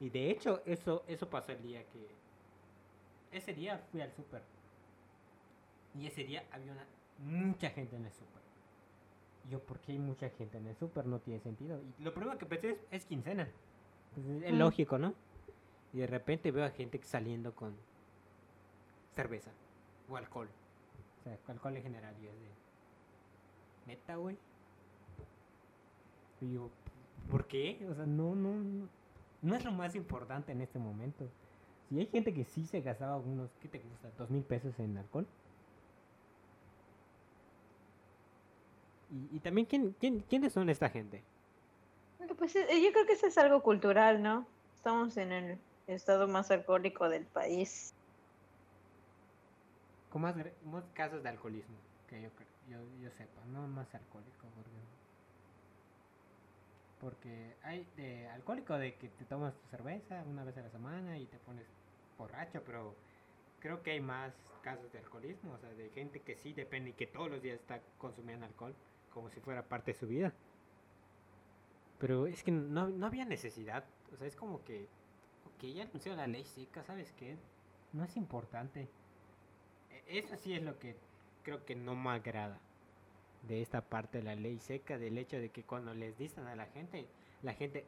[0.00, 4.42] Y de hecho, eso eso pasó el día que ese día fui al súper.
[5.94, 6.84] Y ese día había una
[7.20, 8.42] mucha gente en el súper.
[9.50, 11.06] Yo, ¿por qué hay mucha gente en el súper?
[11.06, 11.80] No tiene sentido.
[12.00, 13.48] Y lo primero que pensé es, es quincena.
[14.14, 14.58] Pues es es Mm.
[14.58, 15.14] lógico, ¿no?
[15.96, 17.74] Y de repente veo a gente saliendo con
[19.14, 19.50] cerveza
[20.10, 20.46] o alcohol.
[21.20, 22.14] O sea, alcohol en general.
[22.20, 22.50] Y es de.
[23.86, 24.36] Neta, güey.
[26.42, 26.68] Y yo,
[27.30, 27.86] ¿por qué?
[27.90, 28.88] O sea, no, no, no.
[29.40, 31.30] No es lo más importante en este momento.
[31.88, 34.10] Si hay gente que sí se gastaba unos, ¿qué te gusta?
[34.18, 35.26] ¿Dos mil pesos en alcohol?
[39.10, 41.22] Y, y también, ¿quién, quién, ¿quiénes son esta gente?
[42.36, 44.46] Pues eh, yo creo que eso es algo cultural, ¿no?
[44.74, 45.58] Estamos en el
[45.94, 47.94] estado más alcohólico del país.
[50.10, 50.34] Con más,
[50.64, 51.76] más casos de alcoholismo
[52.08, 52.28] que yo,
[52.68, 54.46] yo, yo sepa, no más alcohólico.
[54.54, 54.70] Porque,
[57.00, 61.18] porque hay de alcohólico de que te tomas tu cerveza una vez a la semana
[61.18, 61.66] y te pones
[62.18, 62.94] borracho, pero
[63.60, 64.32] creo que hay más
[64.62, 67.60] casos de alcoholismo, o sea, de gente que sí depende y que todos los días
[67.60, 68.74] está consumiendo alcohol
[69.12, 70.32] como si fuera parte de su vida.
[71.98, 74.88] Pero es que no, no había necesidad, o sea, es como que,
[75.56, 77.36] ok, ya anunció la ley seca, ¿sabes qué?
[77.92, 78.86] No es importante.
[79.90, 80.94] E- Eso sí es lo que
[81.42, 82.58] creo que no me agrada
[83.48, 86.56] de esta parte de la ley seca, del hecho de que cuando les dicen a
[86.56, 87.06] la gente,
[87.42, 87.84] la gente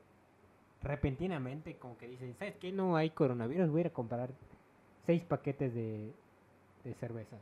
[0.82, 2.72] repentinamente como que dicen, ¿sabes qué?
[2.72, 4.30] No hay coronavirus, voy a ir a comprar
[5.06, 6.12] seis paquetes de,
[6.84, 7.36] de cerveza.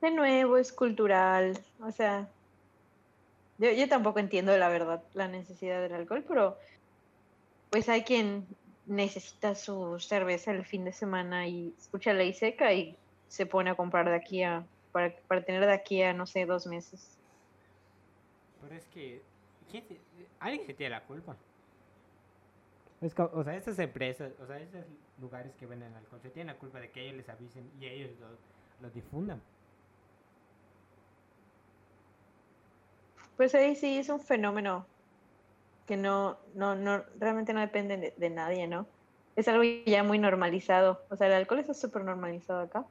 [0.00, 1.66] De nuevo, es cultural.
[1.80, 2.32] O sea,
[3.58, 6.58] yo, yo tampoco entiendo la verdad la necesidad del alcohol, pero
[7.76, 8.46] pues hay quien
[8.86, 12.96] necesita su cerveza el fin de semana y escucha ley seca y
[13.28, 16.46] se pone a comprar de aquí a, para, para tener de aquí a, no sé,
[16.46, 17.18] dos meses.
[18.62, 19.20] Pero es que,
[19.70, 20.00] ¿quién se-
[20.40, 21.36] alguien se tiene la culpa.
[23.02, 24.86] Es co- o sea, estas empresas, o sea, esos
[25.20, 28.08] lugares que venden alcohol, se tienen la culpa de que ellos les avisen y ellos
[28.18, 28.28] lo,
[28.88, 29.38] lo difundan.
[33.36, 34.88] Pues ahí sí es un fenómeno
[35.86, 38.86] que no, no, no, realmente no depende de, de nadie, ¿no?
[39.36, 41.00] Es algo ya muy normalizado.
[41.10, 42.86] O sea, el alcohol está súper normalizado acá.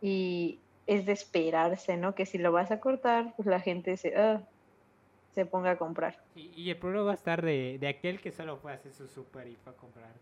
[0.00, 2.14] Y es de esperarse, ¿no?
[2.14, 4.42] Que si lo vas a cortar, pues la gente se, ah,
[5.34, 6.18] se ponga a comprar.
[6.34, 8.92] Y, y el problema va a estar de, de aquel que solo fue a hacer
[8.92, 10.12] su súper y fue a comprar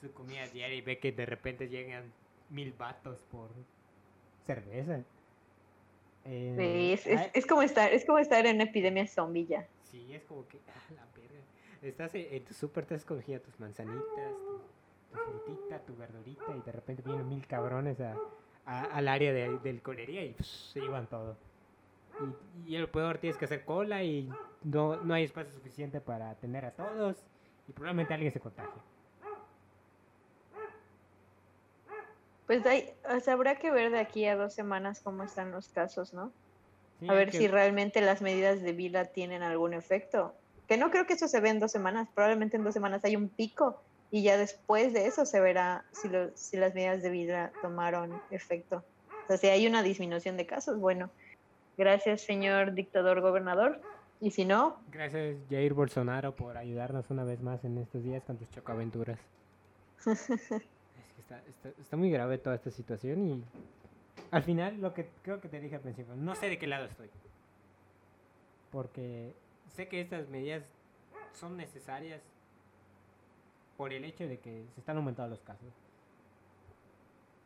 [0.00, 2.12] su comida diaria y ve que de repente llegan
[2.48, 3.50] mil vatos por
[4.46, 5.04] cerveza.
[6.24, 9.46] Eh, Sí, es, es, ah, es como estar, es como estar en una epidemia zombie
[9.46, 9.68] ya.
[9.92, 11.38] Sí, es como que, ah, la verga.
[11.82, 14.32] Estás en, en tu súper, estás escogiendo tus manzanitas,
[15.10, 18.16] tu, tu frutita, tu verdurita, y de repente vienen mil cabrones a,
[18.64, 21.36] al área de, de alcoholería y pss, se llevan todo.
[22.66, 24.32] Y, y el peor, tienes que hacer cola y
[24.62, 27.22] no, no hay espacio suficiente para atender a todos,
[27.68, 28.80] y probablemente alguien se contagie.
[32.46, 35.68] Pues hay, o sea, habrá que ver de aquí a dos semanas cómo están los
[35.68, 36.32] casos, ¿no?
[37.02, 40.34] Sí, a ver que- si realmente las medidas de vida tienen algún efecto.
[40.68, 43.16] Que no creo que eso se ve en dos semanas, probablemente en dos semanas hay
[43.16, 43.82] un pico
[44.12, 48.22] y ya después de eso se verá si, lo- si las medidas de vida tomaron
[48.30, 48.84] efecto.
[49.24, 51.10] O sea, si hay una disminución de casos, bueno,
[51.76, 53.80] gracias señor dictador gobernador.
[54.20, 58.36] Y si no, Gracias Jair Bolsonaro por ayudarnos una vez más en estos días con
[58.36, 59.18] tus chocaventuras.
[60.06, 63.44] es que está, está, está muy grave toda esta situación y
[64.32, 66.86] al final lo que creo que te dije al principio, no sé de qué lado
[66.86, 67.08] estoy.
[68.72, 69.34] Porque
[69.68, 70.64] sé que estas medidas
[71.34, 72.20] son necesarias
[73.76, 75.68] por el hecho de que se están aumentando los casos.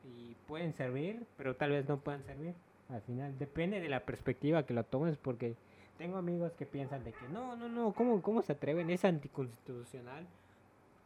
[0.04, 2.54] Y pueden servir, pero tal vez no puedan servir.
[2.88, 5.56] Al final depende de la perspectiva que lo tomes porque
[5.98, 8.90] tengo amigos que piensan de que no, no, no, ¿cómo, cómo se atreven?
[8.90, 10.24] Es anticonstitucional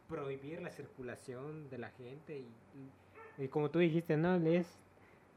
[0.07, 2.45] prohibir la circulación de la gente y,
[3.39, 4.67] y- y como tú dijiste, no, es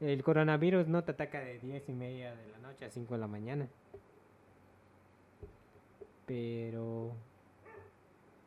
[0.01, 3.19] el coronavirus no te ataca de 10 y media de la noche a 5 de
[3.19, 3.67] la mañana.
[6.25, 7.11] Pero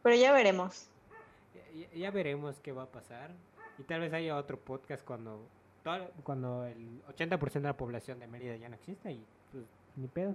[0.03, 0.88] pero ya veremos.
[1.94, 3.30] ya, veremos qué va a pasar
[3.78, 5.40] y tal vez haya otro podcast cuando
[5.84, 9.64] toda- cuando el 80% de la población de Mérida ya no exista y pues
[9.96, 10.34] ni pedo.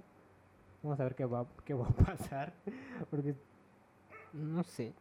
[0.82, 1.88] Vamos a ver qué va, qué va a
[2.18, 2.52] pasar
[3.10, 3.34] porque
[4.32, 4.92] no sé.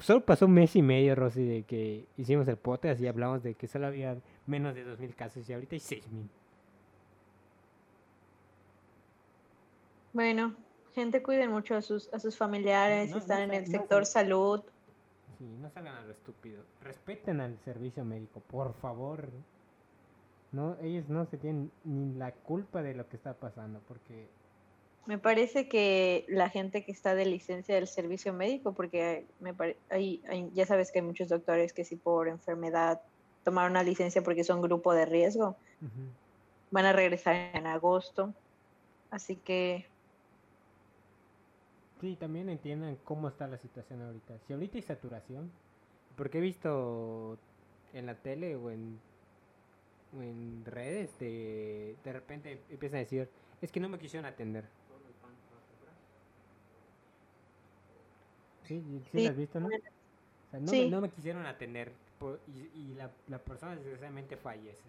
[0.00, 3.54] Solo pasó un mes y medio, Rosy, de que hicimos el podcast y hablamos de
[3.54, 4.16] que solo había
[4.46, 6.28] menos de 2.000 casos y ahorita hay 6.000.
[10.12, 10.54] Bueno,
[10.94, 14.06] gente, cuiden mucho a sus, a sus familiares, No, no están en el no sector
[14.06, 14.62] sa- salud.
[15.38, 16.62] Sí, no salgan a lo estúpido.
[16.82, 19.28] Respeten al servicio médico, por favor.
[20.52, 24.26] No, ellos no se tienen ni la culpa de lo que está pasando, porque
[25.06, 29.76] Me parece que la gente que está de licencia del servicio médico, porque me pare-
[29.88, 33.00] hay, hay- ya sabes que hay muchos doctores que si por enfermedad
[33.44, 35.56] tomaron una licencia porque son grupo de riesgo,
[36.72, 38.34] van a regresar en agosto.
[39.10, 39.86] Así que
[42.00, 44.34] sí, también entiendan cómo está la situación ahorita.
[44.46, 45.50] Si ahorita hay saturación,
[46.16, 47.38] porque he visto
[47.94, 48.98] en la tele o en,
[50.18, 53.28] o en redes, de, de repente empiezan a decir,
[53.62, 54.64] es que no me quisieron atender.
[58.66, 59.68] Sí, sí, Sí, lo has visto, ¿no?
[59.68, 60.76] O sea, no, Sí.
[60.76, 61.92] me, no me quisieron atender
[62.48, 62.60] y,
[62.92, 64.82] y la, la persona desgraciadamente fallece.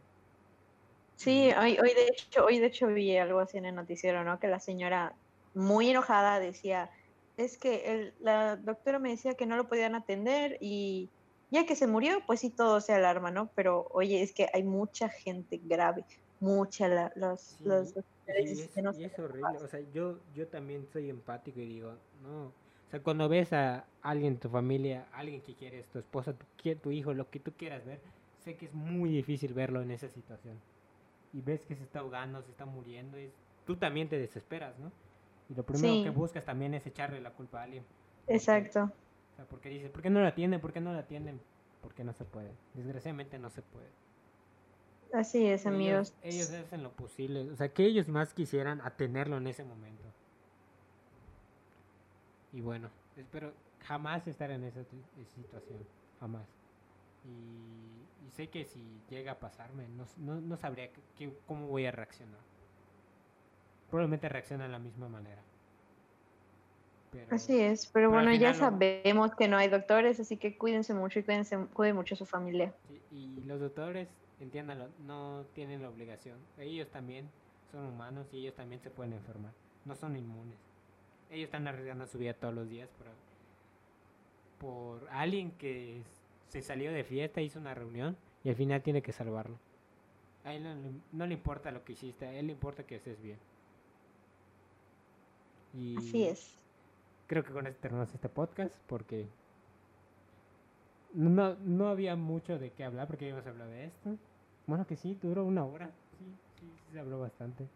[1.15, 4.39] sí, hoy, hoy de hecho, hoy de hecho vi algo así en el noticiero, ¿no?
[4.39, 5.19] Que la señora
[5.53, 6.91] muy enojada decía,
[7.37, 11.13] es que el- la doctora me decía que no lo podían atender y
[11.49, 13.51] ya que se murió, pues sí todo se alarma, ¿no?
[13.55, 16.05] Pero oye, es que hay mucha gente grave,
[16.39, 17.93] mucha, la- los, Sí, los
[18.49, 19.59] Y es, dicen, "No y sé es qué horrible, pasa".
[19.59, 22.53] o sea, yo, yo también soy empático y digo, no,
[22.87, 26.45] o sea, cuando ves a alguien en tu familia, alguien que quieres, tu esposa, tu,
[26.75, 27.99] tu hijo, lo que tú quieras ver,
[28.43, 30.57] sé que es muy difícil verlo en esa situación.
[31.33, 33.31] Y ves que se está ahogando, se está muriendo, es,
[33.65, 34.91] tú también te desesperas, ¿no?
[35.49, 36.03] Y lo primero Sí.
[36.03, 37.83] que buscas también es echarle la culpa a alguien.
[38.25, 38.83] porque- Exacto.
[38.83, 40.59] O sea, porque dices, ¿por qué no la atienden?
[40.61, 41.39] ¿Por qué no la atienden?
[41.81, 42.51] Porque no se puede.
[42.73, 43.87] Desgraciadamente no se puede.
[45.13, 46.13] Así es, Ellos- amigos.
[46.23, 47.49] Ellos, hacen lo posible.
[47.51, 50.03] O sea, que ellos más quisieran atenerlo en ese momento.
[52.51, 55.79] Y bueno, espero jamás estar en esa eh, situación,
[56.19, 56.47] jamás.
[57.23, 61.67] Y, y sé que si llega a pasarme, no, no, no sabría qué- qué- cómo
[61.67, 62.39] voy a reaccionar.
[63.89, 65.41] Probablemente reacciona de la misma manera.
[67.11, 70.93] Pero, Así es, pero bueno, ya no- sabemos que no hay doctores, así que cuídense
[70.93, 72.73] mucho y cuídense, cuiden mucho a su familia.
[72.87, 76.37] sí, y los doctores, entiéndanlo, no tienen la obligación.
[76.57, 77.29] Ellos también
[77.71, 79.53] son humanos y ellos también se pueden enfermar.
[79.85, 80.57] No son inmunes.
[81.29, 82.89] Ellos están arriesgando su vida todos los días
[84.59, 86.01] por, por alguien que
[86.49, 89.57] se salió de fiesta, hizo una reunión y al final tiene que salvarlo.
[90.45, 92.95] A él no, le- no le importa lo que hiciste, a él le importa que
[92.95, 93.37] estés bien.
[95.73, 96.55] Y Así es.
[97.27, 99.27] creo que con esto terminamos este podcast porque
[101.13, 104.15] no, no había mucho de qué hablar porque íbamos a hablar de esto.
[104.65, 105.87] Bueno, que sí, duró una hora.
[106.17, 106.25] Sí,
[106.59, 107.67] sí, sí se habló bastante.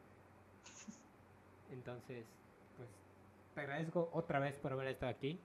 [1.72, 2.26] Entonces,
[3.54, 5.40] te agradezco otra vez por haber estado aquí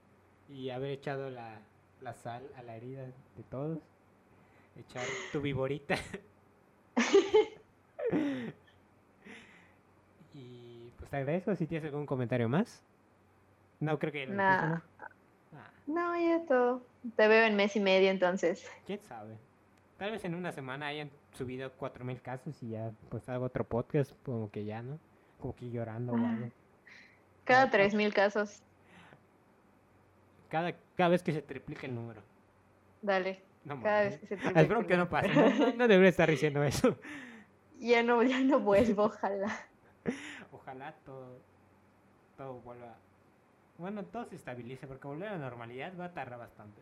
[0.49, 1.59] y haber echado la,
[2.01, 3.79] la sal a la herida de todos.
[4.77, 5.95] Echar tu viborita.
[10.33, 12.83] y pues te agradezco si tienes algún comentario más.
[13.79, 14.75] No creo que Nah.
[14.75, 14.81] ¿no?
[15.53, 16.81] Ah, No, ya es todo.
[17.15, 18.65] Te veo en mes y medio entonces.
[18.85, 19.35] quién sabe.
[19.97, 24.11] Tal vez en una semana hayan subido 4000 casos y ya pues hago otro podcast
[24.23, 24.99] como que ya, ¿no?
[25.39, 26.49] Como que llorando o algo.
[27.47, 28.61] Cada Ah, tres mil casos.
[30.49, 32.21] Cada, cada vez que se triplica el número.
[33.01, 33.41] Dale.
[33.65, 35.29] No Cada vez que se triplique Espero que no pase.
[35.33, 36.97] No, no- no debería estar diciendo eso.
[37.79, 39.55] Ya no, ya no vuelvo, ojalá.
[40.51, 41.39] Ojalá todo,
[42.37, 42.95] todo vuelva.
[43.77, 46.81] Bueno, todo se estabilice porque volver a la normalidad va a tardar bastante.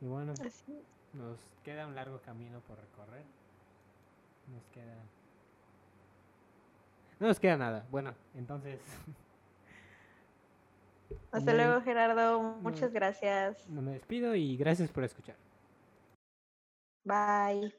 [0.00, 0.80] Y bueno, Así.
[1.12, 3.24] nos queda un largo camino por recorrer.
[4.52, 4.94] Nos queda.
[7.22, 7.86] No nos queda nada.
[7.88, 8.80] Bueno, entonces.
[11.30, 12.42] Hasta luego, Gerardo.
[12.60, 13.68] Muchas gracias.
[13.68, 15.36] No me despido y gracias por escuchar.
[17.04, 17.72] Bye.